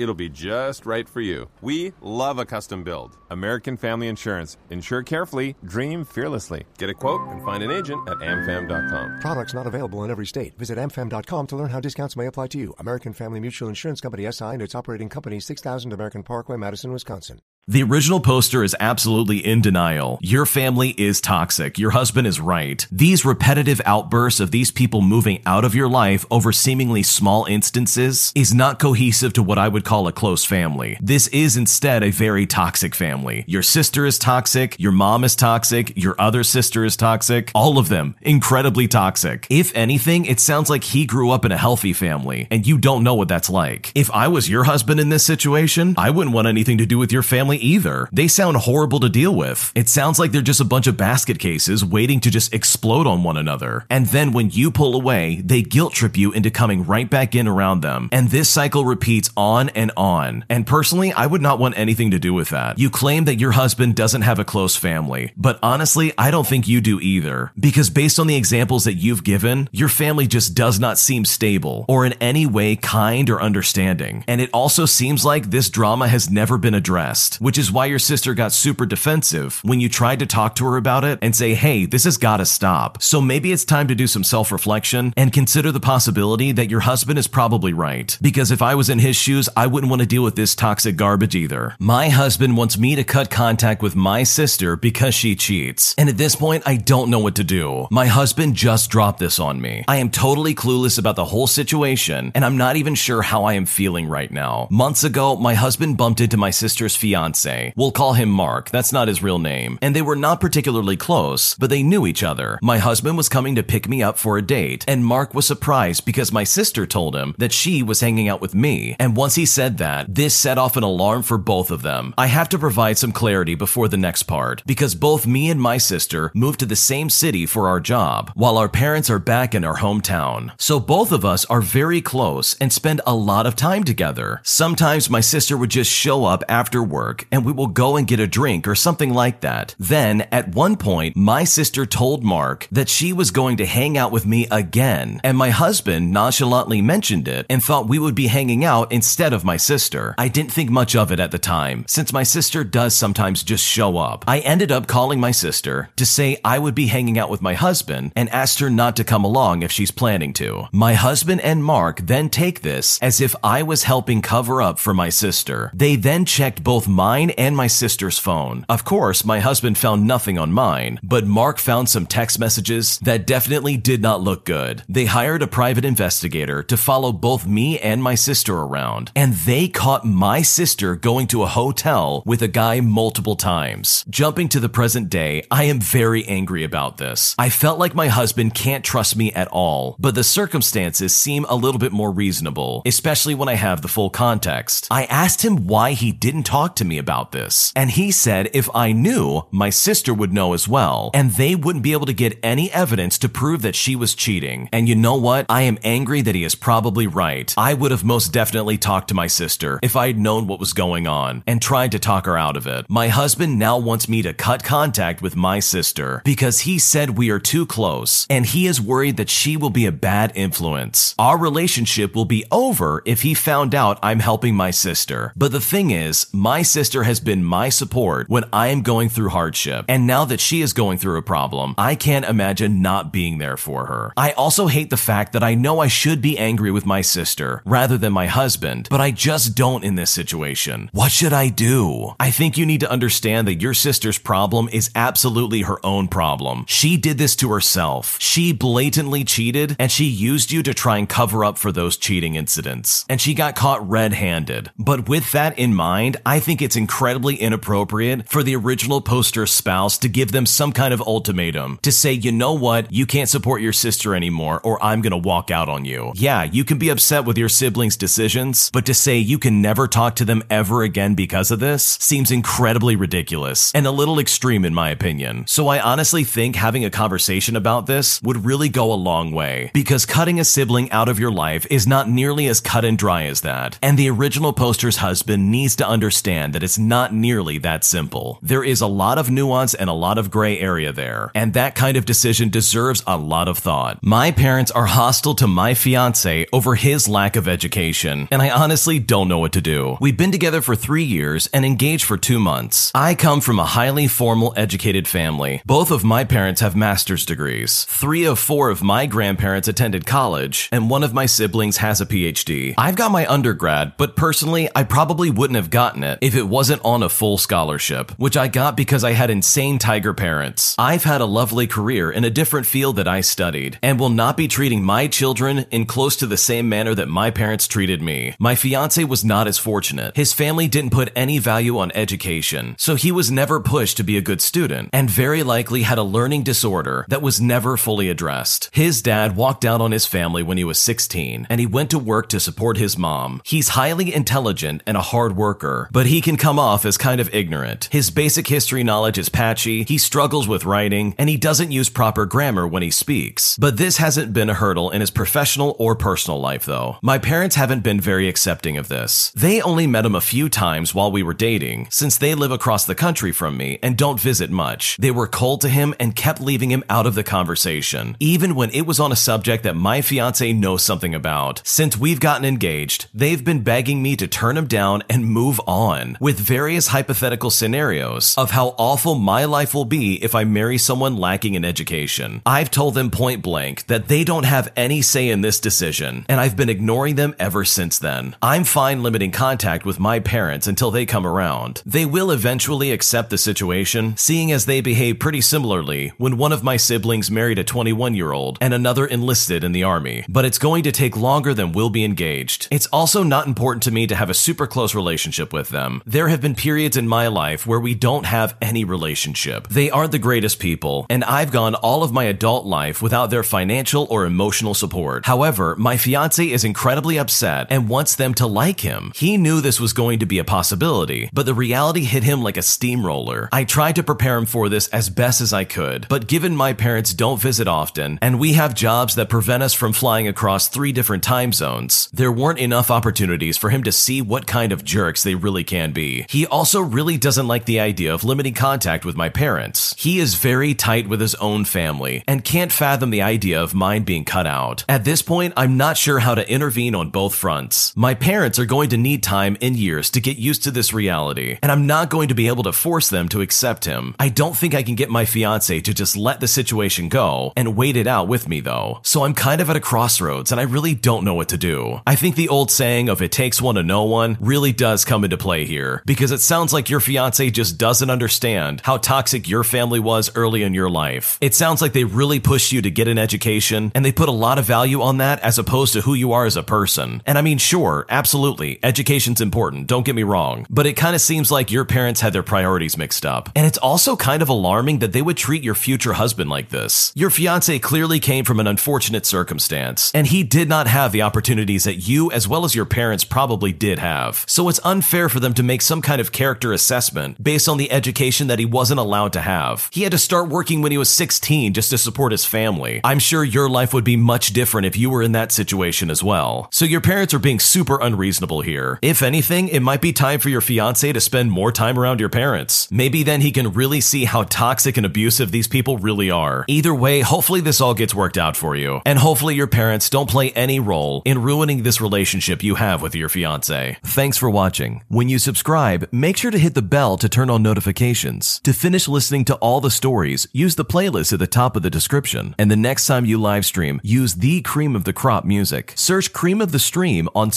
It'll 0.00 0.14
be 0.14 0.30
just 0.30 0.86
right 0.86 1.06
for 1.06 1.20
you. 1.20 1.50
We 1.60 1.92
love 2.00 2.38
a 2.38 2.46
custom 2.46 2.82
build. 2.82 3.18
American 3.28 3.76
Family 3.76 4.08
Insurance. 4.08 4.56
Insure 4.70 5.02
carefully, 5.02 5.56
dream 5.62 6.06
fearlessly. 6.06 6.64
Get 6.78 6.88
a 6.88 6.94
quote 6.94 7.20
and 7.28 7.44
find 7.44 7.62
an 7.62 7.70
agent 7.70 8.08
at 8.08 8.16
amfam.com. 8.16 9.20
Products 9.20 9.52
not 9.52 9.66
available 9.66 10.02
in 10.02 10.10
every 10.10 10.24
state. 10.24 10.56
Visit 10.56 10.78
amfam.com 10.78 11.46
to 11.48 11.56
learn 11.56 11.68
how 11.68 11.80
discounts 11.80 12.16
may 12.16 12.26
apply 12.26 12.46
to 12.46 12.58
you. 12.58 12.74
American 12.78 13.12
Family 13.12 13.40
Mutual 13.40 13.68
Insurance 13.68 14.00
Company 14.00 14.30
SI 14.32 14.46
and 14.46 14.62
its 14.62 14.74
operating 14.74 15.10
company 15.10 15.38
6000 15.38 15.92
American 15.92 16.22
Parkway, 16.22 16.56
Madison, 16.56 16.92
Wisconsin. 16.92 17.42
The 17.68 17.82
original 17.84 18.18
poster 18.18 18.64
is 18.64 18.74
absolutely 18.80 19.38
in 19.38 19.60
denial. 19.60 20.18
Your 20.22 20.44
family 20.44 20.88
is 20.98 21.20
toxic. 21.20 21.78
Your 21.78 21.90
husband 21.90 22.26
is 22.26 22.40
right. 22.40 22.84
These 22.90 23.24
repetitive 23.24 23.80
outbursts 23.84 24.40
of 24.40 24.50
these 24.50 24.72
people 24.72 25.02
moving 25.02 25.40
out 25.46 25.64
of 25.64 25.74
your 25.74 25.88
life 25.88 26.24
over 26.32 26.50
seemingly 26.50 27.04
small 27.04 27.44
instances 27.44 28.32
is 28.34 28.52
not 28.52 28.80
cohesive 28.80 29.34
to 29.34 29.42
what 29.44 29.58
I 29.58 29.68
would 29.68 29.84
call 29.90 30.06
a 30.06 30.12
close 30.12 30.44
family. 30.44 30.96
This 31.00 31.26
is 31.28 31.56
instead 31.56 32.04
a 32.04 32.10
very 32.10 32.46
toxic 32.46 32.94
family. 32.94 33.42
Your 33.48 33.64
sister 33.64 34.06
is 34.06 34.20
toxic. 34.20 34.76
Your 34.78 34.92
mom 34.92 35.24
is 35.24 35.34
toxic. 35.34 35.92
Your 35.96 36.14
other 36.16 36.44
sister 36.44 36.84
is 36.84 36.96
toxic. 36.96 37.50
All 37.56 37.76
of 37.76 37.88
them 37.88 38.14
incredibly 38.20 38.86
toxic. 38.86 39.48
If 39.50 39.74
anything, 39.74 40.26
it 40.26 40.38
sounds 40.38 40.70
like 40.70 40.84
he 40.84 41.06
grew 41.06 41.32
up 41.32 41.44
in 41.44 41.50
a 41.50 41.56
healthy 41.56 41.92
family 41.92 42.46
and 42.52 42.64
you 42.64 42.78
don't 42.78 43.02
know 43.02 43.16
what 43.16 43.26
that's 43.26 43.50
like. 43.50 43.90
If 43.96 44.12
I 44.12 44.28
was 44.28 44.48
your 44.48 44.62
husband 44.62 45.00
in 45.00 45.08
this 45.08 45.24
situation, 45.24 45.96
I 45.98 46.10
wouldn't 46.10 46.36
want 46.36 46.46
anything 46.46 46.78
to 46.78 46.86
do 46.86 46.96
with 46.96 47.10
your 47.10 47.24
family 47.24 47.56
either. 47.56 48.08
They 48.12 48.28
sound 48.28 48.58
horrible 48.58 49.00
to 49.00 49.08
deal 49.08 49.34
with. 49.34 49.72
It 49.74 49.88
sounds 49.88 50.20
like 50.20 50.30
they're 50.30 50.40
just 50.40 50.60
a 50.60 50.64
bunch 50.64 50.86
of 50.86 50.96
basket 50.96 51.40
cases 51.40 51.84
waiting 51.84 52.20
to 52.20 52.30
just 52.30 52.54
explode 52.54 53.08
on 53.08 53.24
one 53.24 53.36
another. 53.36 53.86
And 53.90 54.06
then 54.06 54.30
when 54.30 54.50
you 54.50 54.70
pull 54.70 54.94
away, 54.94 55.42
they 55.44 55.62
guilt 55.62 55.94
trip 55.94 56.16
you 56.16 56.30
into 56.30 56.52
coming 56.52 56.86
right 56.86 57.10
back 57.10 57.34
in 57.34 57.48
around 57.48 57.80
them. 57.80 58.08
And 58.12 58.28
this 58.28 58.48
cycle 58.48 58.84
repeats 58.84 59.30
on 59.36 59.68
and 59.79 59.79
on. 59.96 60.44
And 60.50 60.66
personally, 60.66 61.12
I 61.12 61.26
would 61.26 61.40
not 61.40 61.58
want 61.58 61.78
anything 61.78 62.10
to 62.10 62.18
do 62.18 62.34
with 62.34 62.50
that. 62.50 62.78
You 62.78 62.90
claim 62.90 63.24
that 63.24 63.40
your 63.40 63.52
husband 63.52 63.94
doesn't 63.96 64.22
have 64.22 64.38
a 64.38 64.44
close 64.44 64.76
family, 64.76 65.32
but 65.36 65.58
honestly, 65.62 66.12
I 66.18 66.30
don't 66.30 66.46
think 66.46 66.68
you 66.68 66.80
do 66.80 67.00
either. 67.00 67.52
Because 67.58 67.88
based 67.88 68.18
on 68.18 68.26
the 68.26 68.36
examples 68.36 68.84
that 68.84 68.94
you've 68.94 69.24
given, 69.24 69.68
your 69.72 69.88
family 69.88 70.26
just 70.26 70.54
does 70.54 70.78
not 70.78 70.98
seem 70.98 71.24
stable 71.24 71.84
or 71.88 72.04
in 72.04 72.12
any 72.14 72.46
way 72.46 72.76
kind 72.76 73.30
or 73.30 73.40
understanding. 73.40 74.24
And 74.28 74.40
it 74.40 74.50
also 74.52 74.84
seems 74.84 75.24
like 75.24 75.50
this 75.50 75.70
drama 75.70 76.08
has 76.08 76.30
never 76.30 76.58
been 76.58 76.74
addressed, 76.74 77.36
which 77.40 77.56
is 77.56 77.72
why 77.72 77.86
your 77.86 77.98
sister 77.98 78.34
got 78.34 78.52
super 78.52 78.86
defensive 78.86 79.60
when 79.64 79.80
you 79.80 79.88
tried 79.88 80.18
to 80.18 80.26
talk 80.26 80.56
to 80.56 80.64
her 80.66 80.76
about 80.76 81.04
it 81.04 81.18
and 81.22 81.34
say, 81.34 81.54
hey, 81.54 81.86
this 81.86 82.04
has 82.04 82.16
got 82.16 82.38
to 82.38 82.46
stop. 82.46 83.00
So 83.02 83.20
maybe 83.20 83.52
it's 83.52 83.64
time 83.64 83.88
to 83.88 83.94
do 83.94 84.06
some 84.06 84.24
self 84.24 84.52
reflection 84.52 85.14
and 85.16 85.32
consider 85.32 85.72
the 85.72 85.80
possibility 85.80 86.52
that 86.52 86.70
your 86.70 86.80
husband 86.80 87.18
is 87.18 87.28
probably 87.28 87.72
right. 87.72 88.18
Because 88.20 88.50
if 88.50 88.62
I 88.62 88.74
was 88.74 88.90
in 88.90 88.98
his 88.98 89.16
shoes, 89.16 89.48
I 89.60 89.66
wouldn't 89.66 89.90
want 89.90 90.00
to 90.00 90.06
deal 90.06 90.22
with 90.22 90.36
this 90.36 90.54
toxic 90.54 90.96
garbage 90.96 91.36
either. 91.36 91.76
My 91.78 92.08
husband 92.08 92.56
wants 92.56 92.78
me 92.78 92.94
to 92.96 93.04
cut 93.04 93.28
contact 93.28 93.82
with 93.82 93.94
my 93.94 94.22
sister 94.22 94.74
because 94.74 95.14
she 95.14 95.36
cheats. 95.36 95.94
And 95.98 96.08
at 96.08 96.16
this 96.16 96.34
point, 96.34 96.62
I 96.64 96.76
don't 96.76 97.10
know 97.10 97.18
what 97.18 97.34
to 97.34 97.44
do. 97.44 97.86
My 97.90 98.06
husband 98.06 98.54
just 98.54 98.88
dropped 98.88 99.18
this 99.18 99.38
on 99.38 99.60
me. 99.60 99.84
I 99.86 99.98
am 99.98 100.08
totally 100.08 100.54
clueless 100.54 100.98
about 100.98 101.16
the 101.16 101.26
whole 101.26 101.46
situation, 101.46 102.32
and 102.34 102.42
I'm 102.42 102.56
not 102.56 102.76
even 102.76 102.94
sure 102.94 103.20
how 103.20 103.44
I 103.44 103.52
am 103.52 103.66
feeling 103.66 104.08
right 104.08 104.30
now. 104.30 104.66
Months 104.70 105.04
ago, 105.04 105.36
my 105.36 105.52
husband 105.52 105.98
bumped 105.98 106.22
into 106.22 106.38
my 106.38 106.48
sister's 106.48 106.96
fiance. 106.96 107.74
We'll 107.76 107.92
call 107.92 108.14
him 108.14 108.30
Mark. 108.30 108.70
That's 108.70 108.94
not 108.94 109.08
his 109.08 109.22
real 109.22 109.38
name. 109.38 109.78
And 109.82 109.94
they 109.94 110.00
were 110.00 110.16
not 110.16 110.40
particularly 110.40 110.96
close, 110.96 111.54
but 111.56 111.68
they 111.68 111.82
knew 111.82 112.06
each 112.06 112.22
other. 112.22 112.58
My 112.62 112.78
husband 112.78 113.18
was 113.18 113.28
coming 113.28 113.56
to 113.56 113.62
pick 113.62 113.90
me 113.90 114.02
up 114.02 114.16
for 114.16 114.38
a 114.38 114.42
date, 114.42 114.86
and 114.88 115.04
Mark 115.04 115.34
was 115.34 115.46
surprised 115.46 116.06
because 116.06 116.32
my 116.32 116.44
sister 116.44 116.86
told 116.86 117.14
him 117.14 117.34
that 117.36 117.52
she 117.52 117.82
was 117.82 118.00
hanging 118.00 118.26
out 118.26 118.40
with 118.40 118.54
me. 118.54 118.96
And 118.98 119.14
once 119.14 119.34
he 119.34 119.49
said 119.50 119.78
that, 119.78 120.14
this 120.14 120.34
set 120.34 120.58
off 120.58 120.76
an 120.76 120.82
alarm 120.82 121.22
for 121.22 121.38
both 121.38 121.70
of 121.70 121.82
them. 121.82 122.14
I 122.16 122.26
have 122.26 122.48
to 122.50 122.58
provide 122.58 122.98
some 122.98 123.12
clarity 123.12 123.54
before 123.54 123.88
the 123.88 123.96
next 123.96 124.24
part, 124.24 124.62
because 124.66 124.94
both 124.94 125.26
me 125.26 125.50
and 125.50 125.60
my 125.60 125.76
sister 125.78 126.30
moved 126.34 126.60
to 126.60 126.66
the 126.66 126.76
same 126.76 127.10
city 127.10 127.46
for 127.46 127.68
our 127.68 127.80
job, 127.80 128.30
while 128.34 128.56
our 128.56 128.68
parents 128.68 129.10
are 129.10 129.18
back 129.18 129.54
in 129.54 129.64
our 129.64 129.78
hometown. 129.78 130.52
So 130.58 130.78
both 130.80 131.12
of 131.12 131.24
us 131.24 131.44
are 131.46 131.60
very 131.60 132.00
close 132.00 132.56
and 132.60 132.72
spend 132.72 133.00
a 133.06 133.14
lot 133.14 133.46
of 133.46 133.56
time 133.56 133.84
together. 133.84 134.40
Sometimes 134.44 135.10
my 135.10 135.20
sister 135.20 135.56
would 135.56 135.70
just 135.70 135.90
show 135.90 136.24
up 136.24 136.44
after 136.48 136.82
work 136.82 137.26
and 137.32 137.44
we 137.44 137.52
will 137.52 137.66
go 137.66 137.96
and 137.96 138.06
get 138.06 138.20
a 138.20 138.26
drink 138.26 138.68
or 138.68 138.74
something 138.74 139.12
like 139.12 139.40
that. 139.40 139.74
Then, 139.78 140.22
at 140.32 140.54
one 140.54 140.76
point, 140.76 141.16
my 141.16 141.44
sister 141.44 141.86
told 141.86 142.22
Mark 142.22 142.68
that 142.70 142.88
she 142.88 143.12
was 143.12 143.30
going 143.30 143.56
to 143.56 143.66
hang 143.66 143.98
out 143.98 144.12
with 144.12 144.26
me 144.26 144.46
again, 144.50 145.20
and 145.24 145.36
my 145.36 145.50
husband 145.50 146.12
nonchalantly 146.12 146.80
mentioned 146.82 147.26
it 147.28 147.46
and 147.48 147.62
thought 147.62 147.88
we 147.88 147.98
would 147.98 148.14
be 148.14 148.28
hanging 148.28 148.64
out 148.64 148.92
instead 148.92 149.32
of 149.32 149.39
my 149.44 149.56
sister. 149.56 150.14
I 150.18 150.28
didn't 150.28 150.52
think 150.52 150.70
much 150.70 150.94
of 150.96 151.12
it 151.12 151.20
at 151.20 151.30
the 151.30 151.38
time, 151.38 151.84
since 151.88 152.12
my 152.12 152.22
sister 152.22 152.64
does 152.64 152.94
sometimes 152.94 153.42
just 153.42 153.64
show 153.64 153.98
up. 153.98 154.24
I 154.26 154.40
ended 154.40 154.72
up 154.72 154.86
calling 154.86 155.20
my 155.20 155.30
sister 155.30 155.90
to 155.96 156.06
say 156.06 156.38
I 156.44 156.58
would 156.58 156.74
be 156.74 156.86
hanging 156.86 157.18
out 157.18 157.30
with 157.30 157.42
my 157.42 157.54
husband 157.54 158.12
and 158.16 158.28
asked 158.30 158.60
her 158.60 158.70
not 158.70 158.96
to 158.96 159.04
come 159.04 159.24
along 159.24 159.62
if 159.62 159.72
she's 159.72 159.90
planning 159.90 160.32
to. 160.34 160.68
My 160.72 160.94
husband 160.94 161.40
and 161.40 161.64
Mark 161.64 162.00
then 162.00 162.28
take 162.28 162.62
this 162.62 162.98
as 163.00 163.20
if 163.20 163.34
I 163.42 163.62
was 163.62 163.84
helping 163.84 164.22
cover 164.22 164.60
up 164.60 164.78
for 164.78 164.94
my 164.94 165.08
sister. 165.08 165.70
They 165.74 165.96
then 165.96 166.24
checked 166.24 166.64
both 166.64 166.88
mine 166.88 167.30
and 167.30 167.56
my 167.56 167.66
sister's 167.66 168.18
phone. 168.18 168.64
Of 168.68 168.84
course, 168.84 169.24
my 169.24 169.40
husband 169.40 169.78
found 169.78 170.06
nothing 170.06 170.38
on 170.38 170.52
mine, 170.52 171.00
but 171.02 171.26
Mark 171.26 171.58
found 171.58 171.88
some 171.88 172.06
text 172.06 172.38
messages 172.38 172.98
that 173.00 173.26
definitely 173.26 173.76
did 173.76 174.02
not 174.02 174.20
look 174.20 174.44
good. 174.44 174.82
They 174.88 175.06
hired 175.06 175.42
a 175.42 175.46
private 175.46 175.84
investigator 175.84 176.62
to 176.64 176.76
follow 176.76 177.12
both 177.12 177.46
me 177.46 177.78
and 177.78 178.02
my 178.02 178.14
sister 178.14 178.56
around, 178.56 179.12
and 179.14 179.29
they 179.32 179.68
caught 179.68 180.04
my 180.04 180.42
sister 180.42 180.96
going 180.96 181.26
to 181.28 181.42
a 181.42 181.46
hotel 181.46 182.22
with 182.26 182.42
a 182.42 182.48
guy 182.48 182.80
multiple 182.80 183.36
times. 183.36 184.04
Jumping 184.08 184.48
to 184.50 184.60
the 184.60 184.68
present 184.68 185.08
day, 185.08 185.42
I 185.50 185.64
am 185.64 185.80
very 185.80 186.24
angry 186.26 186.64
about 186.64 186.98
this. 186.98 187.34
I 187.38 187.48
felt 187.48 187.78
like 187.78 187.94
my 187.94 188.08
husband 188.08 188.54
can't 188.54 188.84
trust 188.84 189.16
me 189.16 189.32
at 189.32 189.48
all, 189.48 189.96
but 189.98 190.14
the 190.14 190.24
circumstances 190.24 191.14
seem 191.14 191.44
a 191.48 191.54
little 191.54 191.78
bit 191.78 191.92
more 191.92 192.10
reasonable, 192.10 192.82
especially 192.86 193.34
when 193.34 193.48
I 193.48 193.54
have 193.54 193.82
the 193.82 193.88
full 193.88 194.10
context. 194.10 194.86
I 194.90 195.04
asked 195.04 195.42
him 195.42 195.66
why 195.66 195.92
he 195.92 196.12
didn't 196.12 196.44
talk 196.44 196.76
to 196.76 196.84
me 196.84 196.98
about 196.98 197.32
this, 197.32 197.72
and 197.76 197.90
he 197.90 198.10
said 198.10 198.50
if 198.52 198.68
I 198.74 198.92
knew, 198.92 199.42
my 199.50 199.70
sister 199.70 200.12
would 200.14 200.32
know 200.32 200.52
as 200.52 200.68
well, 200.68 201.10
and 201.14 201.32
they 201.32 201.54
wouldn't 201.54 201.84
be 201.84 201.92
able 201.92 202.06
to 202.06 202.12
get 202.12 202.38
any 202.42 202.70
evidence 202.72 203.18
to 203.18 203.28
prove 203.28 203.62
that 203.62 203.74
she 203.76 203.96
was 203.96 204.14
cheating. 204.14 204.68
And 204.72 204.88
you 204.88 204.94
know 204.94 205.16
what? 205.16 205.46
I 205.48 205.62
am 205.62 205.78
angry 205.82 206.22
that 206.22 206.34
he 206.34 206.44
is 206.44 206.54
probably 206.54 207.06
right. 207.06 207.54
I 207.56 207.74
would 207.74 207.90
have 207.90 208.04
most 208.04 208.32
definitely 208.32 208.78
talked 208.78 209.08
to 209.08 209.14
my 209.14 209.19
sister 209.26 209.78
if 209.82 209.96
I 209.96 210.06
had 210.08 210.18
known 210.18 210.46
what 210.46 210.60
was 210.60 210.72
going 210.72 211.06
on 211.06 211.42
and 211.46 211.60
tried 211.60 211.92
to 211.92 211.98
talk 211.98 212.26
her 212.26 212.36
out 212.36 212.56
of 212.56 212.66
it. 212.66 212.86
My 212.88 213.08
husband 213.08 213.58
now 213.58 213.78
wants 213.78 214.08
me 214.08 214.22
to 214.22 214.34
cut 214.34 214.64
contact 214.64 215.22
with 215.22 215.36
my 215.36 215.60
sister 215.60 216.22
because 216.24 216.60
he 216.60 216.78
said 216.78 217.18
we 217.18 217.30
are 217.30 217.38
too 217.38 217.66
close 217.66 218.26
and 218.28 218.46
he 218.46 218.66
is 218.66 218.80
worried 218.80 219.16
that 219.16 219.30
she 219.30 219.56
will 219.56 219.70
be 219.70 219.86
a 219.86 219.92
bad 219.92 220.32
influence. 220.34 221.14
Our 221.18 221.38
relationship 221.38 222.14
will 222.14 222.24
be 222.24 222.44
over 222.50 223.02
if 223.04 223.22
he 223.22 223.34
found 223.34 223.74
out 223.74 223.98
I'm 224.02 224.20
helping 224.20 224.54
my 224.54 224.70
sister. 224.70 225.32
But 225.36 225.52
the 225.52 225.60
thing 225.60 225.90
is, 225.90 226.26
my 226.32 226.62
sister 226.62 227.02
has 227.04 227.20
been 227.20 227.44
my 227.44 227.68
support 227.68 228.28
when 228.28 228.44
I 228.52 228.68
am 228.68 228.82
going 228.82 229.08
through 229.08 229.30
hardship. 229.30 229.84
And 229.88 230.06
now 230.06 230.24
that 230.24 230.40
she 230.40 230.60
is 230.60 230.72
going 230.72 230.98
through 230.98 231.18
a 231.18 231.22
problem, 231.22 231.74
I 231.78 231.94
can't 231.94 232.24
imagine 232.24 232.82
not 232.82 233.12
being 233.12 233.38
there 233.38 233.56
for 233.56 233.86
her. 233.86 234.12
I 234.16 234.32
also 234.32 234.66
hate 234.66 234.90
the 234.90 234.96
fact 234.96 235.32
that 235.32 235.42
I 235.42 235.54
know 235.54 235.80
I 235.80 235.88
should 235.88 236.20
be 236.20 236.38
angry 236.38 236.70
with 236.70 236.86
my 236.86 237.00
sister 237.00 237.62
rather 237.64 237.98
than 237.98 238.12
my 238.12 238.26
husband, 238.26 238.88
but 238.90 239.00
I 239.00 239.09
just 239.10 239.54
don't 239.54 239.84
in 239.84 239.94
this 239.94 240.10
situation. 240.10 240.90
What 240.92 241.12
should 241.12 241.32
I 241.32 241.48
do? 241.48 242.14
I 242.18 242.30
think 242.30 242.56
you 242.56 242.66
need 242.66 242.80
to 242.80 242.90
understand 242.90 243.46
that 243.48 243.60
your 243.60 243.74
sister's 243.74 244.18
problem 244.18 244.68
is 244.72 244.90
absolutely 244.94 245.62
her 245.62 245.84
own 245.84 246.08
problem. 246.08 246.64
She 246.68 246.96
did 246.96 247.18
this 247.18 247.36
to 247.36 247.50
herself. 247.52 248.16
She 248.20 248.52
blatantly 248.52 249.24
cheated 249.24 249.76
and 249.78 249.90
she 249.90 250.04
used 250.04 250.52
you 250.52 250.62
to 250.62 250.74
try 250.74 250.98
and 250.98 251.08
cover 251.08 251.44
up 251.44 251.58
for 251.58 251.72
those 251.72 251.96
cheating 251.96 252.34
incidents. 252.34 253.04
And 253.08 253.20
she 253.20 253.34
got 253.34 253.56
caught 253.56 253.88
red 253.88 254.12
handed. 254.12 254.70
But 254.78 255.08
with 255.08 255.32
that 255.32 255.58
in 255.58 255.74
mind, 255.74 256.16
I 256.24 256.40
think 256.40 256.62
it's 256.62 256.76
incredibly 256.76 257.36
inappropriate 257.36 258.28
for 258.28 258.42
the 258.42 258.56
original 258.56 259.00
poster's 259.00 259.50
spouse 259.50 259.98
to 259.98 260.08
give 260.08 260.32
them 260.32 260.46
some 260.46 260.72
kind 260.72 260.94
of 260.94 261.02
ultimatum 261.02 261.78
to 261.82 261.92
say, 261.92 262.12
you 262.12 262.32
know 262.32 262.52
what, 262.52 262.92
you 262.92 263.06
can't 263.06 263.28
support 263.28 263.62
your 263.62 263.72
sister 263.72 264.14
anymore 264.14 264.60
or 264.62 264.82
I'm 264.82 265.02
gonna 265.02 265.18
walk 265.18 265.50
out 265.50 265.68
on 265.68 265.84
you. 265.84 266.12
Yeah, 266.14 266.44
you 266.44 266.64
can 266.64 266.78
be 266.78 266.88
upset 266.88 267.24
with 267.24 267.38
your 267.38 267.48
siblings' 267.48 267.96
decisions, 267.96 268.70
but 268.72 268.86
to 268.86 268.94
say 269.00 269.18
you 269.18 269.38
can 269.38 269.62
never 269.62 269.88
talk 269.88 270.16
to 270.16 270.24
them 270.24 270.42
ever 270.50 270.82
again 270.82 271.14
because 271.14 271.50
of 271.50 271.60
this 271.60 271.98
seems 272.00 272.30
incredibly 272.30 272.96
ridiculous 272.96 273.72
and 273.74 273.86
a 273.86 273.90
little 273.90 274.18
extreme 274.18 274.64
in 274.64 274.74
my 274.74 274.90
opinion. 274.90 275.46
So 275.46 275.68
I 275.68 275.80
honestly 275.80 276.24
think 276.24 276.56
having 276.56 276.84
a 276.84 276.90
conversation 276.90 277.56
about 277.56 277.86
this 277.86 278.20
would 278.22 278.44
really 278.44 278.68
go 278.68 278.92
a 278.92 278.94
long 278.94 279.32
way 279.32 279.70
because 279.72 280.06
cutting 280.06 280.38
a 280.38 280.44
sibling 280.44 280.90
out 280.90 281.08
of 281.08 281.18
your 281.18 281.30
life 281.30 281.66
is 281.70 281.86
not 281.86 282.08
nearly 282.08 282.46
as 282.46 282.60
cut 282.60 282.84
and 282.84 282.98
dry 282.98 283.24
as 283.24 283.40
that. 283.40 283.78
And 283.82 283.98
the 283.98 284.10
original 284.10 284.52
poster's 284.52 284.98
husband 284.98 285.50
needs 285.50 285.76
to 285.76 285.88
understand 285.88 286.54
that 286.54 286.62
it's 286.62 286.78
not 286.78 287.14
nearly 287.14 287.58
that 287.58 287.84
simple. 287.84 288.38
There 288.42 288.64
is 288.64 288.80
a 288.80 288.86
lot 288.86 289.18
of 289.18 289.30
nuance 289.30 289.74
and 289.74 289.88
a 289.88 289.94
lot 289.94 290.18
of 290.18 290.30
gray 290.30 290.58
area 290.58 290.92
there, 290.92 291.30
and 291.34 291.54
that 291.54 291.74
kind 291.74 291.96
of 291.96 292.04
decision 292.04 292.50
deserves 292.50 293.02
a 293.06 293.16
lot 293.16 293.48
of 293.48 293.58
thought. 293.58 293.98
My 294.02 294.30
parents 294.30 294.70
are 294.70 294.86
hostile 294.86 295.34
to 295.36 295.46
my 295.46 295.74
fiance 295.74 296.46
over 296.52 296.74
his 296.74 297.08
lack 297.08 297.36
of 297.36 297.48
education, 297.48 298.28
and 298.30 298.42
I 298.42 298.50
honestly 298.50 298.89
don't 298.98 299.28
know 299.28 299.38
what 299.38 299.52
to 299.52 299.60
do. 299.60 299.96
We've 300.00 300.16
been 300.16 300.32
together 300.32 300.60
for 300.60 300.74
three 300.74 301.04
years 301.04 301.48
and 301.52 301.64
engaged 301.64 302.04
for 302.04 302.16
two 302.16 302.40
months. 302.40 302.90
I 302.94 303.14
come 303.14 303.40
from 303.40 303.58
a 303.58 303.64
highly 303.64 304.08
formal 304.08 304.52
educated 304.56 305.06
family. 305.06 305.62
Both 305.64 305.90
of 305.90 306.02
my 306.02 306.24
parents 306.24 306.60
have 306.60 306.74
master's 306.74 307.24
degrees. 307.24 307.84
Three 307.84 308.24
of 308.24 308.38
four 308.38 308.70
of 308.70 308.82
my 308.82 309.06
grandparents 309.06 309.68
attended 309.68 310.06
college, 310.06 310.68
and 310.72 310.90
one 310.90 311.04
of 311.04 311.14
my 311.14 311.26
siblings 311.26 311.76
has 311.76 312.00
a 312.00 312.06
PhD. 312.06 312.74
I've 312.76 312.96
got 312.96 313.12
my 313.12 313.26
undergrad, 313.26 313.96
but 313.96 314.16
personally, 314.16 314.68
I 314.74 314.82
probably 314.82 315.30
wouldn't 315.30 315.56
have 315.56 315.70
gotten 315.70 316.02
it 316.02 316.18
if 316.20 316.34
it 316.34 316.48
wasn't 316.48 316.84
on 316.84 317.02
a 317.02 317.08
full 317.08 317.38
scholarship, 317.38 318.10
which 318.18 318.36
I 318.36 318.48
got 318.48 318.76
because 318.76 319.04
I 319.04 319.12
had 319.12 319.30
insane 319.30 319.78
tiger 319.78 320.14
parents. 320.14 320.74
I've 320.78 321.04
had 321.04 321.20
a 321.20 321.26
lovely 321.26 321.66
career 321.66 322.10
in 322.10 322.24
a 322.24 322.30
different 322.30 322.66
field 322.66 322.96
that 322.96 323.06
I 323.06 323.20
studied, 323.20 323.78
and 323.82 324.00
will 324.00 324.08
not 324.08 324.36
be 324.36 324.48
treating 324.48 324.82
my 324.82 325.06
children 325.06 325.66
in 325.70 325.86
close 325.86 326.16
to 326.16 326.26
the 326.26 326.36
same 326.36 326.68
manner 326.68 326.94
that 326.94 327.08
my 327.08 327.30
parents 327.30 327.68
treated 327.68 328.02
me. 328.02 328.34
My 328.38 328.54
fiance 328.54 328.69
was 328.70 329.24
not 329.24 329.46
as 329.46 329.58
fortunate. 329.58 330.16
His 330.16 330.32
family 330.32 330.68
didn't 330.68 330.92
put 330.92 331.12
any 331.16 331.38
value 331.38 331.78
on 331.78 331.90
education, 331.92 332.76
so 332.78 332.94
he 332.94 333.10
was 333.10 333.30
never 333.30 333.60
pushed 333.60 333.96
to 333.96 334.04
be 334.04 334.16
a 334.16 334.22
good 334.22 334.40
student, 334.40 334.90
and 334.92 335.10
very 335.10 335.42
likely 335.42 335.82
had 335.82 335.98
a 335.98 336.02
learning 336.02 336.44
disorder 336.44 337.04
that 337.08 337.22
was 337.22 337.40
never 337.40 337.76
fully 337.76 338.08
addressed. 338.08 338.70
His 338.72 339.02
dad 339.02 339.36
walked 339.36 339.64
out 339.64 339.80
on 339.80 339.90
his 339.90 340.06
family 340.06 340.42
when 340.42 340.56
he 340.56 340.64
was 340.64 340.78
16, 340.78 341.46
and 341.50 341.60
he 341.60 341.66
went 341.66 341.90
to 341.90 341.98
work 341.98 342.28
to 342.28 342.40
support 342.40 342.76
his 342.76 342.96
mom. 342.96 343.42
He's 343.44 343.70
highly 343.70 344.14
intelligent 344.14 344.82
and 344.86 344.96
a 344.96 345.02
hard 345.02 345.36
worker, 345.36 345.88
but 345.90 346.06
he 346.06 346.20
can 346.20 346.36
come 346.36 346.58
off 346.58 346.84
as 346.84 346.96
kind 346.96 347.20
of 347.20 347.34
ignorant. 347.34 347.88
His 347.90 348.10
basic 348.10 348.46
history 348.46 348.84
knowledge 348.84 349.18
is 349.18 349.28
patchy, 349.28 349.82
he 349.82 349.98
struggles 349.98 350.46
with 350.46 350.64
writing, 350.64 351.14
and 351.18 351.28
he 351.28 351.36
doesn't 351.36 351.72
use 351.72 351.88
proper 351.88 352.24
grammar 352.24 352.66
when 352.68 352.82
he 352.82 352.90
speaks. 352.90 353.56
But 353.58 353.76
this 353.76 353.96
hasn't 353.96 354.32
been 354.32 354.48
a 354.50 354.54
hurdle 354.54 354.90
in 354.90 355.00
his 355.00 355.10
professional 355.10 355.74
or 355.78 355.96
personal 355.96 356.40
life, 356.40 356.64
though. 356.64 356.98
My 357.02 357.18
parents 357.18 357.56
haven't 357.56 357.82
been 357.82 358.00
very 358.00 358.28
accepting 358.28 358.59
of 358.60 358.88
this. 358.88 359.30
They 359.34 359.62
only 359.62 359.86
met 359.86 360.04
him 360.04 360.14
a 360.14 360.20
few 360.20 360.48
times 360.48 360.94
while 360.94 361.10
we 361.10 361.22
were 361.22 361.34
dating, 361.34 361.88
since 361.90 362.16
they 362.18 362.34
live 362.34 362.52
across 362.52 362.84
the 362.84 362.94
country 362.94 363.32
from 363.32 363.56
me 363.56 363.78
and 363.82 363.96
don't 363.96 364.20
visit 364.20 364.50
much. 364.50 364.96
They 364.98 365.10
were 365.10 365.26
cold 365.26 365.60
to 365.62 365.68
him 365.68 365.94
and 365.98 366.14
kept 366.14 366.40
leaving 366.40 366.70
him 366.70 366.84
out 366.90 367.06
of 367.06 367.14
the 367.14 367.24
conversation, 367.24 368.16
even 368.20 368.54
when 368.54 368.70
it 368.70 368.86
was 368.86 369.00
on 369.00 369.12
a 369.12 369.16
subject 369.16 369.64
that 369.64 369.76
my 369.76 370.02
fiance 370.02 370.52
knows 370.52 370.82
something 370.82 371.14
about. 371.14 371.62
Since 371.64 371.96
we've 371.96 372.20
gotten 372.20 372.44
engaged, 372.44 373.06
they've 373.14 373.42
been 373.42 373.62
begging 373.62 374.02
me 374.02 374.16
to 374.16 374.26
turn 374.26 374.56
him 374.56 374.66
down 374.66 375.02
and 375.08 375.24
move 375.24 375.60
on, 375.66 376.18
with 376.20 376.38
various 376.38 376.88
hypothetical 376.88 377.50
scenarios 377.50 378.34
of 378.36 378.50
how 378.50 378.74
awful 378.78 379.14
my 379.14 379.44
life 379.44 379.74
will 379.74 379.84
be 379.84 380.22
if 380.22 380.34
I 380.34 380.44
marry 380.44 380.78
someone 380.78 381.16
lacking 381.16 381.54
in 381.54 381.64
education. 381.64 382.42
I've 382.44 382.70
told 382.70 382.94
them 382.94 383.10
point 383.10 383.42
blank 383.42 383.86
that 383.86 384.08
they 384.08 384.24
don't 384.24 384.44
have 384.44 384.72
any 384.76 385.02
say 385.02 385.28
in 385.28 385.40
this 385.40 385.60
decision, 385.60 386.26
and 386.28 386.40
I've 386.40 386.56
been 386.56 386.68
ignoring 386.68 387.16
them 387.16 387.34
ever 387.38 387.64
since 387.64 387.98
then. 387.98 388.36
I'm 388.50 388.64
fine 388.64 389.00
limiting 389.04 389.30
contact 389.30 389.84
with 389.84 390.00
my 390.00 390.18
parents 390.18 390.66
until 390.66 390.90
they 390.90 391.06
come 391.06 391.24
around. 391.24 391.84
They 391.86 392.04
will 392.04 392.32
eventually 392.32 392.90
accept 392.90 393.30
the 393.30 393.38
situation, 393.38 394.16
seeing 394.16 394.50
as 394.50 394.66
they 394.66 394.80
behave 394.80 395.20
pretty 395.20 395.40
similarly 395.40 396.08
when 396.18 396.36
one 396.36 396.50
of 396.50 396.64
my 396.64 396.76
siblings 396.76 397.30
married 397.30 397.60
a 397.60 397.62
21 397.62 398.16
year 398.16 398.32
old 398.32 398.58
and 398.60 398.74
another 398.74 399.06
enlisted 399.06 399.62
in 399.62 399.70
the 399.70 399.84
army, 399.84 400.24
but 400.28 400.44
it's 400.44 400.58
going 400.58 400.82
to 400.82 400.90
take 400.90 401.16
longer 401.16 401.54
than 401.54 401.70
we'll 401.70 401.90
be 401.90 402.02
engaged. 402.04 402.66
It's 402.72 402.88
also 402.88 403.22
not 403.22 403.46
important 403.46 403.84
to 403.84 403.92
me 403.92 404.08
to 404.08 404.16
have 404.16 404.30
a 404.30 404.34
super 404.34 404.66
close 404.66 404.96
relationship 404.96 405.52
with 405.52 405.68
them. 405.68 406.02
There 406.04 406.26
have 406.26 406.40
been 406.40 406.56
periods 406.56 406.96
in 406.96 407.06
my 407.06 407.28
life 407.28 407.68
where 407.68 407.78
we 407.78 407.94
don't 407.94 408.26
have 408.26 408.56
any 408.60 408.82
relationship. 408.82 409.68
They 409.68 409.90
aren't 409.90 410.10
the 410.10 410.18
greatest 410.18 410.58
people, 410.58 411.06
and 411.08 411.22
I've 411.22 411.52
gone 411.52 411.76
all 411.76 412.02
of 412.02 412.10
my 412.10 412.24
adult 412.24 412.66
life 412.66 413.00
without 413.00 413.30
their 413.30 413.44
financial 413.44 414.08
or 414.10 414.24
emotional 414.24 414.74
support. 414.74 415.26
However, 415.26 415.76
my 415.76 415.96
fiance 415.96 416.50
is 416.50 416.64
incredibly 416.64 417.16
upset 417.16 417.68
and 417.70 417.88
wants 417.88 418.16
them 418.16 418.34
to 418.39 418.39
like 418.46 418.80
him. 418.80 419.12
He 419.14 419.36
knew 419.36 419.60
this 419.60 419.80
was 419.80 419.92
going 419.92 420.18
to 420.20 420.26
be 420.26 420.38
a 420.38 420.44
possibility, 420.44 421.30
but 421.32 421.46
the 421.46 421.54
reality 421.54 422.04
hit 422.04 422.22
him 422.22 422.42
like 422.42 422.56
a 422.56 422.62
steamroller. 422.62 423.48
I 423.52 423.64
tried 423.64 423.96
to 423.96 424.02
prepare 424.02 424.36
him 424.36 424.46
for 424.46 424.68
this 424.68 424.88
as 424.88 425.10
best 425.10 425.40
as 425.40 425.52
I 425.52 425.64
could, 425.64 426.06
but 426.08 426.26
given 426.26 426.56
my 426.56 426.72
parents 426.72 427.14
don't 427.14 427.40
visit 427.40 427.68
often 427.68 428.18
and 428.22 428.38
we 428.38 428.54
have 428.54 428.74
jobs 428.74 429.14
that 429.14 429.28
prevent 429.28 429.62
us 429.62 429.74
from 429.74 429.92
flying 429.92 430.28
across 430.28 430.68
three 430.68 430.92
different 430.92 431.22
time 431.22 431.52
zones, 431.52 432.08
there 432.12 432.32
weren't 432.32 432.58
enough 432.58 432.90
opportunities 432.90 433.56
for 433.56 433.70
him 433.70 433.82
to 433.84 433.92
see 433.92 434.22
what 434.22 434.46
kind 434.46 434.72
of 434.72 434.84
jerks 434.84 435.22
they 435.22 435.34
really 435.34 435.64
can 435.64 435.92
be. 435.92 436.26
He 436.28 436.46
also 436.46 436.80
really 436.80 437.18
doesn't 437.18 437.48
like 437.48 437.64
the 437.64 437.80
idea 437.80 438.12
of 438.12 438.24
limiting 438.24 438.54
contact 438.54 439.04
with 439.04 439.16
my 439.16 439.28
parents. 439.28 439.94
He 439.98 440.18
is 440.18 440.34
very 440.34 440.74
tight 440.74 441.08
with 441.08 441.20
his 441.20 441.34
own 441.36 441.64
family 441.64 442.24
and 442.26 442.44
can't 442.44 442.72
fathom 442.72 443.10
the 443.10 443.22
idea 443.22 443.60
of 443.62 443.74
mine 443.74 444.02
being 444.04 444.24
cut 444.24 444.46
out. 444.46 444.84
At 444.88 445.04
this 445.04 445.22
point, 445.22 445.54
I'm 445.56 445.76
not 445.76 445.96
sure 445.96 446.18
how 446.18 446.34
to 446.34 446.50
intervene 446.50 446.94
on 446.94 447.10
both 447.10 447.34
fronts. 447.34 447.96
My 447.96 448.14
parents 448.14 448.29
are 448.30 448.64
going 448.64 448.90
to 448.90 448.96
need 448.96 449.24
time 449.24 449.56
and 449.60 449.74
years 449.74 450.08
to 450.10 450.20
get 450.20 450.36
used 450.36 450.62
to 450.62 450.70
this 450.70 450.92
reality, 450.92 451.58
and 451.62 451.72
I'm 451.72 451.86
not 451.86 452.10
going 452.10 452.28
to 452.28 452.34
be 452.34 452.46
able 452.46 452.62
to 452.62 452.72
force 452.72 453.08
them 453.08 453.28
to 453.30 453.40
accept 453.40 453.86
him. 453.86 454.14
I 454.20 454.28
don't 454.28 454.56
think 454.56 454.72
I 454.72 454.84
can 454.84 454.94
get 454.94 455.10
my 455.10 455.24
fiance 455.24 455.80
to 455.80 455.92
just 455.92 456.16
let 456.16 456.38
the 456.38 456.46
situation 456.46 457.08
go 457.08 457.52
and 457.56 457.76
wait 457.76 457.96
it 457.96 458.06
out 458.06 458.28
with 458.28 458.48
me 458.48 458.60
though. 458.60 459.00
So 459.02 459.24
I'm 459.24 459.34
kind 459.34 459.60
of 459.60 459.68
at 459.68 459.76
a 459.76 459.80
crossroads 459.80 460.52
and 460.52 460.60
I 460.60 460.64
really 460.64 460.94
don't 460.94 461.24
know 461.24 461.34
what 461.34 461.48
to 461.48 461.56
do. 461.56 462.00
I 462.06 462.14
think 462.14 462.36
the 462.36 462.48
old 462.48 462.70
saying 462.70 463.08
of 463.08 463.20
it 463.20 463.32
takes 463.32 463.60
one 463.60 463.74
to 463.74 463.82
know 463.82 464.04
one 464.04 464.36
really 464.38 464.72
does 464.72 465.04
come 465.04 465.24
into 465.24 465.36
play 465.36 465.64
here 465.64 466.02
because 466.06 466.30
it 466.30 466.40
sounds 466.40 466.72
like 466.72 466.88
your 466.88 467.00
fiance 467.00 467.50
just 467.50 467.78
doesn't 467.78 468.10
understand 468.10 468.82
how 468.84 468.98
toxic 468.98 469.48
your 469.48 469.64
family 469.64 469.98
was 469.98 470.30
early 470.36 470.62
in 470.62 470.72
your 470.72 470.88
life. 470.88 471.36
It 471.40 471.54
sounds 471.54 471.82
like 471.82 471.94
they 471.94 472.04
really 472.04 472.38
pushed 472.38 472.70
you 472.70 472.80
to 472.82 472.90
get 472.92 473.08
an 473.08 473.18
education 473.18 473.90
and 473.92 474.04
they 474.04 474.12
put 474.12 474.28
a 474.28 474.32
lot 474.32 474.58
of 474.58 474.66
value 474.66 475.02
on 475.02 475.18
that 475.18 475.40
as 475.40 475.58
opposed 475.58 475.94
to 475.94 476.02
who 476.02 476.14
you 476.14 476.32
are 476.32 476.46
as 476.46 476.56
a 476.56 476.62
person. 476.62 477.22
And 477.26 477.36
I 477.36 477.42
mean, 477.42 477.58
sure, 477.58 478.06
absolutely, 478.20 478.78
education's 478.82 479.40
important, 479.40 479.86
don't 479.86 480.04
get 480.04 480.14
me 480.14 480.22
wrong, 480.22 480.66
but 480.68 480.84
it 480.84 480.92
kind 480.92 481.14
of 481.14 481.22
seems 481.22 481.50
like 481.50 481.70
your 481.70 481.86
parents 481.86 482.20
had 482.20 482.34
their 482.34 482.42
priorities 482.42 482.98
mixed 482.98 483.24
up. 483.24 483.48
And 483.56 483.66
it's 483.66 483.78
also 483.78 484.14
kind 484.14 484.42
of 484.42 484.50
alarming 484.50 484.98
that 484.98 485.14
they 485.14 485.22
would 485.22 485.38
treat 485.38 485.64
your 485.64 485.74
future 485.74 486.12
husband 486.12 486.50
like 486.50 486.68
this. 486.68 487.12
Your 487.16 487.30
fiance 487.30 487.78
clearly 487.78 488.20
came 488.20 488.44
from 488.44 488.60
an 488.60 488.66
unfortunate 488.66 489.24
circumstance, 489.24 490.12
and 490.14 490.26
he 490.26 490.42
did 490.42 490.68
not 490.68 490.86
have 490.86 491.12
the 491.12 491.22
opportunities 491.22 491.84
that 491.84 492.06
you, 492.10 492.30
as 492.30 492.46
well 492.46 492.66
as 492.66 492.74
your 492.74 492.84
parents, 492.84 493.24
probably 493.24 493.72
did 493.72 493.98
have. 493.98 494.44
So 494.46 494.68
it's 494.68 494.84
unfair 494.84 495.30
for 495.30 495.40
them 495.40 495.54
to 495.54 495.62
make 495.62 495.80
some 495.80 496.02
kind 496.02 496.20
of 496.20 496.30
character 496.30 496.74
assessment 496.74 497.42
based 497.42 497.70
on 497.70 497.78
the 497.78 497.90
education 497.90 498.48
that 498.48 498.58
he 498.58 498.66
wasn't 498.66 499.00
allowed 499.00 499.32
to 499.32 499.40
have. 499.40 499.88
He 499.94 500.02
had 500.02 500.12
to 500.12 500.18
start 500.18 500.50
working 500.50 500.82
when 500.82 500.92
he 500.92 500.98
was 500.98 501.08
16 501.08 501.72
just 501.72 501.88
to 501.88 501.96
support 501.96 502.32
his 502.32 502.44
family. 502.44 503.00
I'm 503.02 503.18
sure 503.18 503.42
your 503.42 503.70
life 503.70 503.94
would 503.94 504.04
be 504.04 504.18
much 504.18 504.48
different 504.52 504.86
if 504.86 504.98
you 504.98 505.08
were 505.08 505.22
in 505.22 505.32
that 505.32 505.52
situation 505.52 506.10
as 506.10 506.22
well. 506.22 506.68
So 506.70 506.84
your 506.84 507.00
parents 507.00 507.32
are 507.32 507.38
being 507.38 507.58
super 507.58 507.98
unreasonable 508.10 508.60
here. 508.60 508.98
If 509.02 509.22
anything, 509.22 509.68
it 509.68 509.80
might 509.80 510.00
be 510.00 510.12
time 510.12 510.40
for 510.40 510.48
your 510.48 510.60
fiance 510.60 511.12
to 511.12 511.20
spend 511.20 511.50
more 511.50 511.72
time 511.72 511.98
around 511.98 512.20
your 512.20 512.28
parents. 512.28 512.90
Maybe 512.90 513.22
then 513.22 513.40
he 513.40 513.52
can 513.52 513.72
really 513.72 514.00
see 514.00 514.24
how 514.24 514.44
toxic 514.44 514.96
and 514.96 515.06
abusive 515.06 515.50
these 515.50 515.68
people 515.68 515.98
really 515.98 516.30
are. 516.30 516.64
Either 516.68 516.94
way, 516.94 517.20
hopefully 517.20 517.60
this 517.60 517.80
all 517.80 517.94
gets 517.94 518.14
worked 518.14 518.38
out 518.38 518.56
for 518.56 518.74
you. 518.76 519.00
And 519.06 519.18
hopefully 519.18 519.54
your 519.54 519.66
parents 519.66 520.10
don't 520.10 520.28
play 520.28 520.50
any 520.52 520.80
role 520.80 521.22
in 521.24 521.42
ruining 521.42 521.82
this 521.82 522.00
relationship 522.00 522.62
you 522.62 522.74
have 522.74 523.02
with 523.02 523.14
your 523.14 523.28
fiance. 523.28 523.98
Thanks 524.04 524.36
for 524.36 524.50
watching. 524.50 525.02
When 525.08 525.28
you 525.28 525.38
subscribe, 525.38 526.08
make 526.12 526.36
sure 526.36 526.50
to 526.50 526.58
hit 526.58 526.74
the 526.74 526.82
bell 526.82 527.16
to 527.18 527.28
turn 527.28 527.50
on 527.50 527.62
notifications. 527.62 528.60
To 528.60 528.72
finish 528.72 529.06
listening 529.06 529.44
to 529.46 529.54
all 529.56 529.80
the 529.80 529.90
stories, 529.90 530.46
use 530.52 530.74
the 530.74 530.84
playlist 530.84 531.32
at 531.32 531.38
the 531.38 531.46
top 531.46 531.76
of 531.76 531.82
the 531.82 531.90
description. 531.90 532.54
And 532.58 532.70
the 532.70 532.76
next 532.76 533.06
time 533.06 533.24
you 533.24 533.38
live 533.40 533.64
stream, 533.64 534.00
use 534.02 534.34
the 534.34 534.60
cream 534.62 534.96
of 534.96 535.04
the 535.04 535.12
crop 535.12 535.44
music. 535.44 535.92
Search 535.96 536.32
Cream 536.32 536.60
of 536.60 536.72
the 536.72 536.78
Stream 536.78 537.28
on 537.34 537.50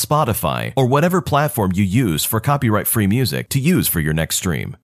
Spotify 0.43 0.73
or 0.75 0.86
whatever 0.86 1.21
platform 1.21 1.71
you 1.73 1.84
use 1.84 2.25
for 2.25 2.39
copyright 2.39 2.88
free 2.88 3.08
music 3.08 3.49
to 3.49 3.60
use 3.60 3.88
for 3.88 3.99
your 3.99 4.13
next 4.13 4.36
stream. 4.38 4.77